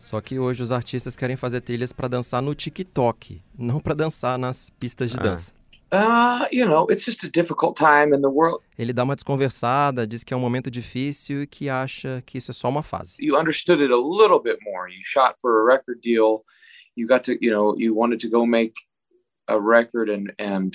Só 0.00 0.20
que 0.20 0.38
hoje 0.38 0.62
os 0.62 0.70
artistas 0.72 1.16
querem 1.16 1.36
fazer 1.36 1.60
trilhas 1.62 1.92
pra 1.92 2.06
dançar 2.08 2.40
no 2.42 2.54
TikTok, 2.54 3.42
não 3.58 3.80
pra 3.80 3.94
dançar 3.94 4.38
nas 4.38 4.70
pistas 4.70 5.10
de 5.10 5.16
Ah. 5.18 5.22
dança. 5.22 5.52
uh 5.92 6.46
you 6.50 6.66
know 6.66 6.84
it's 6.90 7.04
just 7.04 7.22
a 7.24 7.28
difficult 7.28 7.76
time 7.78 8.12
in 8.16 8.20
the 8.20 8.26
world 8.26 8.60
Ele 8.76 8.92
dá 8.92 9.04
uma 9.04 9.14
desconversada, 9.14 10.04
diz 10.04 10.24
que 10.24 10.34
é 10.34 10.36
um 10.36 10.40
momento 10.40 10.68
difícil 10.68 11.42
e 11.44 11.46
que 11.46 11.68
acha 11.68 12.20
que 12.26 12.38
isso 12.38 12.50
é 12.50 12.54
só 12.54 12.68
uma 12.68 12.82
fase. 12.82 13.16
you 13.20 13.38
understood 13.38 13.80
it 13.80 13.92
a 13.92 13.96
little 13.96 14.40
bit 14.42 14.58
more. 14.64 14.92
You 14.92 15.00
shot 15.04 15.36
for 15.40 15.60
a 15.70 15.74
record 15.74 16.00
deal. 16.02 16.44
You 16.96 17.06
got 17.06 17.20
to, 17.24 17.32
you 17.40 17.52
know, 17.52 17.74
you 17.78 17.94
wanted 17.94 18.20
to 18.20 18.28
go 18.28 18.44
make 18.46 18.74
a 19.48 19.56
record 19.58 20.10
and 20.10 20.32
and 20.40 20.72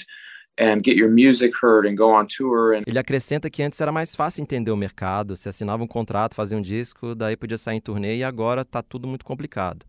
and 0.61 0.81
get 0.83 0.95
your 0.95 1.09
music 1.09 1.51
heard 1.61 1.87
and 1.89 1.95
go 1.95 2.11
on 2.11 2.27
tour 2.27 2.75
and 2.75 2.83
Ele 2.85 2.99
acrescenta 2.99 3.49
que 3.49 3.63
antes 3.63 3.81
era 3.81 3.91
mais 3.91 4.15
fácil 4.15 4.43
entender 4.43 4.69
o 4.71 4.77
mercado, 4.77 5.35
se 5.35 5.49
assinava 5.49 5.83
um 5.83 5.87
contrato, 5.87 6.35
fazia 6.35 6.57
um 6.57 6.61
disco, 6.61 7.15
daí 7.15 7.35
podia 7.35 7.57
sair 7.57 7.77
em 7.77 7.81
turnê 7.81 8.17
e 8.17 8.23
agora 8.23 8.63
tá 8.63 8.81
tudo 8.83 9.07
muito 9.07 9.25
complicado. 9.25 9.85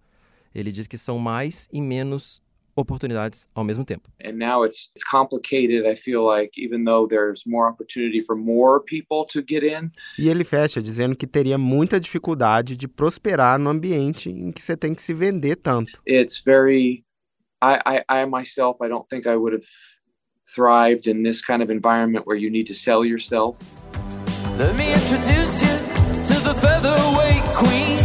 Ele 0.54 0.72
diz 0.72 0.86
que 0.86 0.96
são 0.98 1.18
mais 1.18 1.68
e 1.72 1.80
menos 1.80 2.40
oportunidades 2.74 3.46
ao 3.54 3.62
mesmo 3.64 3.84
tempo. 3.84 4.08
and 4.24 4.32
now 4.38 4.64
it's 4.64 4.90
it's 4.94 5.04
complicated. 5.04 5.84
I 5.86 5.94
feel 5.94 6.24
like 6.24 6.58
even 6.58 6.84
though 6.84 7.06
there's 7.06 7.42
more 7.46 7.68
opportunity 7.70 8.22
for 8.22 8.34
more 8.34 8.80
people 8.82 9.26
to 9.30 9.42
get 9.46 9.62
in, 9.62 9.90
E 10.18 10.28
ele 10.30 10.42
fecha 10.42 10.80
dizendo 10.80 11.14
que 11.14 11.26
teria 11.26 11.58
muita 11.58 12.00
dificuldade 12.00 12.74
de 12.74 12.88
prosperar 12.88 13.58
no 13.58 13.68
ambiente 13.68 14.30
em 14.30 14.50
que 14.50 14.62
você 14.62 14.74
tem 14.74 14.94
que 14.94 15.02
se 15.02 15.12
vender 15.12 15.56
tanto. 15.56 16.00
it's 16.06 16.42
very 16.42 17.04
I, 17.62 17.78
I 18.08 18.22
I 18.22 18.26
myself 18.26 18.82
I 18.82 18.88
don't 18.88 19.06
think 19.08 19.28
I 19.28 19.36
would 19.36 19.54
have 19.54 19.66
thrived 20.54 21.06
in 21.06 21.22
this 21.22 21.40
kind 21.40 21.62
of 21.62 21.70
environment 21.70 22.26
where 22.26 22.36
you 22.36 22.50
need 22.50 22.66
to 22.66 22.74
sell 22.74 23.04
yourself. 23.04 23.58
Let 24.58 24.76
me 24.76 24.92
introduce 24.92 25.62
you 25.62 25.76
to 26.28 26.40
the 26.40 26.54
featherweight 26.54 27.42
queen. 27.54 28.04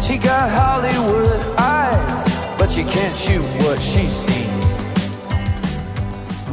She 0.00 0.16
got 0.16 0.48
Hollywood 0.50 1.40
eyes, 1.58 2.24
but 2.58 2.70
she 2.70 2.82
can't 2.84 3.16
shoot 3.16 3.44
what 3.62 3.80
she's 3.80 4.12
seen. 4.12 4.46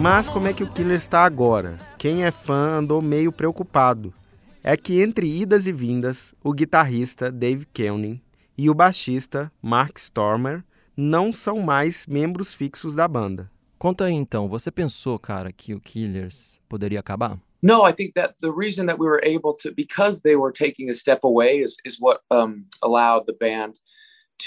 Mas 0.01 0.27
como 0.27 0.47
é 0.47 0.53
que 0.53 0.63
o 0.63 0.69
Killer 0.69 0.97
está 0.97 1.23
agora? 1.23 1.79
Quem 1.97 2.25
é 2.25 2.31
fã 2.31 2.79
andou 2.79 3.01
meio 3.01 3.31
preocupado. 3.31 4.13
É 4.62 4.75
que 4.75 5.01
entre 5.01 5.25
idas 5.25 5.67
e 5.67 5.71
vindas, 5.71 6.36
o 6.43 6.51
guitarrista 6.51 7.31
Dave 7.31 7.65
Koenig 7.73 8.21
e 8.57 8.69
o 8.69 8.73
baixista 8.73 9.51
Mark 9.62 9.97
Stormer 9.97 10.63
não 10.95 11.31
são 11.31 11.59
mais 11.59 12.05
membros 12.05 12.53
fixos 12.53 12.93
da 12.93 13.07
banda. 13.07 13.49
Conta 13.84 14.06
aí 14.06 14.13
então, 14.13 14.48
você 14.48 14.72
pensou, 14.72 15.19
cara, 15.19 15.52
que 15.52 15.74
o 15.74 15.80
Killers 15.82 16.62
poderia 16.69 17.02
acabar? 17.02 17.38
No, 17.62 17.86
I 17.86 17.91
think 17.91 18.13
that 18.13 18.34
the 18.39 18.50
reason 18.50 18.86
that 18.86 18.98
we 18.98 19.06
were 19.06 19.19
able 19.22 19.54
to, 19.62 19.74
because 19.76 20.22
they 20.22 20.38
were 20.38 20.54
taking 20.54 20.89
a 20.89 20.96
step 20.96 21.19
away, 21.26 21.62
is 21.62 21.76
is 21.86 22.00
what 22.00 22.22
um, 22.32 22.63
allowed 22.82 23.26
the 23.26 23.34
band 23.34 23.74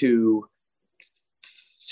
to 0.00 0.48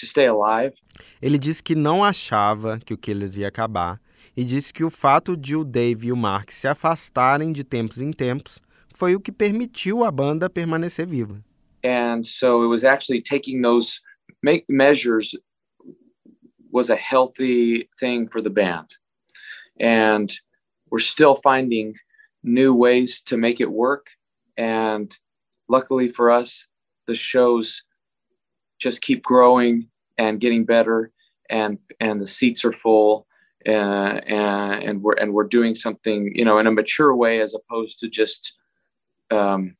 to 0.01 0.07
stay 0.07 0.27
alive. 0.27 0.73
Ele 1.21 1.37
disse 1.37 1.63
que 1.63 1.75
não 1.75 2.03
achava 2.03 2.79
que 2.79 2.95
o 2.95 2.97
Killers 2.97 3.37
ia 3.37 3.49
acabar 3.49 4.01
e 4.35 4.43
disse 4.43 4.73
que 4.73 4.83
o 4.83 4.89
fato 4.89 5.37
de 5.37 5.55
o 5.55 5.65
Dave 5.65 6.07
e 6.07 6.13
o 6.13 6.17
Mark 6.17 6.51
se 6.51 6.67
afastarem 6.67 7.53
de 7.53 7.63
tempos 7.63 8.01
em 8.01 8.11
tempos 8.11 8.59
foi 8.89 9.15
o 9.15 9.21
que 9.21 9.31
permitiu 9.31 10.03
a 10.03 10.11
banda 10.11 10.49
permanecer 10.49 11.07
viva. 11.07 11.45
and 11.85 12.25
so 12.25 12.65
it 12.65 12.69
was 12.69 12.85
actually 12.85 13.21
taking 13.21 13.61
those 13.61 14.01
make 14.43 14.65
measures 14.67 15.37
was 16.75 16.91
a 16.91 16.97
healthy 16.97 17.89
thing 18.01 18.29
for 18.29 18.41
the 18.43 18.51
band. 18.51 18.89
And 19.79 20.29
we're 20.91 20.99
still 21.15 21.37
finding 21.37 21.95
new 22.43 22.75
ways 22.75 23.23
to 23.29 23.37
make 23.37 23.61
it 23.61 23.71
work. 23.71 24.09
And 24.57 25.07
luckily 25.69 26.09
for 26.09 26.31
us 26.31 26.67
the 27.07 27.15
shows 27.15 27.83
just 28.79 29.01
keep 29.01 29.23
growing 29.23 29.89
and 30.19 30.41
getting 30.41 30.65
better 30.65 31.11
and 31.51 31.79
and 32.01 32.21
the 32.21 32.27
seats 32.27 32.65
are 32.65 32.73
full 32.73 33.27
uh, 33.67 33.71
and, 33.71 34.83
and 34.87 35.03
we're 35.03 35.15
and 35.15 35.33
we're 35.33 35.49
doing 35.49 35.75
something 35.75 36.33
you 36.35 36.45
know 36.45 36.59
in 36.59 36.67
a 36.67 36.73
mature 36.73 37.15
way 37.15 37.41
as 37.41 37.55
opposed 37.55 37.99
to 38.01 38.09
just 38.09 38.57
um, 39.31 39.77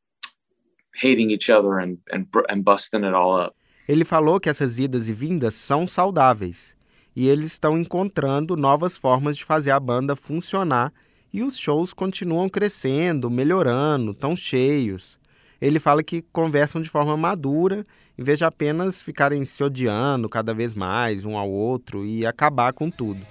hating 0.95 1.29
each 1.29 1.49
other 1.49 1.79
and, 1.79 1.97
and 2.11 2.27
and 2.49 2.63
busting 2.63 3.03
it 3.03 3.13
all 3.13 3.39
up. 3.39 3.55
Ele 3.87 4.03
falou 4.03 4.39
que 4.39 4.49
essas 4.49 4.79
idas 4.79 5.07
e 5.07 5.13
vindas 5.13 5.53
são 5.53 5.85
saudáveis 5.85 6.75
e 7.15 7.27
eles 7.27 7.47
estão 7.47 7.77
encontrando 7.77 8.55
novas 8.55 8.97
formas 8.97 9.37
de 9.37 9.45
fazer 9.45 9.71
a 9.71 9.79
banda 9.79 10.15
funcionar 10.15 10.91
e 11.31 11.43
os 11.43 11.57
shows 11.57 11.93
continuam 11.93 12.49
crescendo, 12.49 13.29
melhorando, 13.29 14.13
tão 14.13 14.35
cheios. 14.35 15.19
Ele 15.61 15.79
fala 15.79 16.03
que 16.03 16.21
conversam 16.33 16.81
de 16.81 16.89
forma 16.89 17.15
madura, 17.15 17.85
em 18.17 18.23
vez 18.23 18.37
de 18.37 18.45
apenas 18.45 19.01
ficarem 19.01 19.45
se 19.45 19.63
odiando 19.63 20.29
cada 20.29 20.53
vez 20.53 20.73
mais 20.73 21.25
um 21.25 21.37
ao 21.37 21.49
outro 21.49 22.05
e 22.05 22.25
acabar 22.25 22.73
com 22.73 22.89
tudo. 22.89 23.25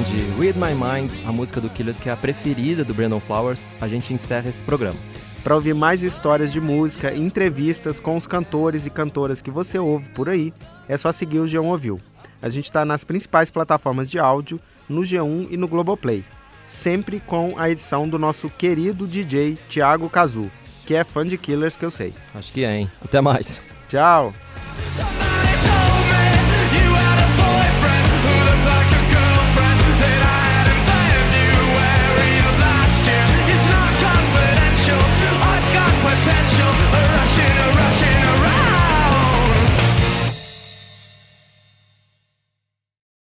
E 0.00 0.02
de 0.02 0.16
Read 0.40 0.58
My 0.58 0.74
Mind, 0.74 1.10
a 1.26 1.32
música 1.32 1.60
do 1.60 1.68
Killers 1.68 1.98
que 1.98 2.08
é 2.08 2.12
a 2.12 2.16
preferida 2.16 2.82
do 2.82 2.94
Brandon 2.94 3.20
Flowers, 3.20 3.66
a 3.80 3.86
gente 3.86 4.14
encerra 4.14 4.48
esse 4.48 4.62
programa. 4.62 4.98
Para 5.44 5.54
ouvir 5.54 5.74
mais 5.74 6.02
histórias 6.02 6.50
de 6.50 6.58
música, 6.58 7.14
entrevistas 7.14 8.00
com 8.00 8.16
os 8.16 8.26
cantores 8.26 8.86
e 8.86 8.90
cantoras 8.90 9.42
que 9.42 9.50
você 9.50 9.78
ouve 9.78 10.08
por 10.10 10.30
aí, 10.30 10.54
é 10.88 10.96
só 10.96 11.12
seguir 11.12 11.40
o 11.40 11.44
G1 11.44 11.64
Ouviu. 11.64 12.00
A 12.40 12.48
gente 12.48 12.64
está 12.64 12.82
nas 12.82 13.04
principais 13.04 13.50
plataformas 13.50 14.10
de 14.10 14.18
áudio, 14.18 14.58
no 14.88 15.02
G1 15.02 15.48
e 15.50 15.56
no 15.58 15.68
Globoplay. 15.68 16.24
Sempre 16.64 17.20
com 17.20 17.54
a 17.58 17.68
edição 17.68 18.08
do 18.08 18.18
nosso 18.18 18.48
querido 18.48 19.06
DJ 19.06 19.58
Thiago 19.68 20.08
Cazu, 20.08 20.50
que 20.86 20.94
é 20.94 21.04
fã 21.04 21.26
de 21.26 21.36
Killers 21.36 21.76
que 21.76 21.84
eu 21.84 21.90
sei. 21.90 22.14
Acho 22.34 22.52
que 22.52 22.64
é, 22.64 22.78
hein? 22.78 22.90
Até 23.04 23.20
mais. 23.20 23.60
Tchau! 23.88 24.32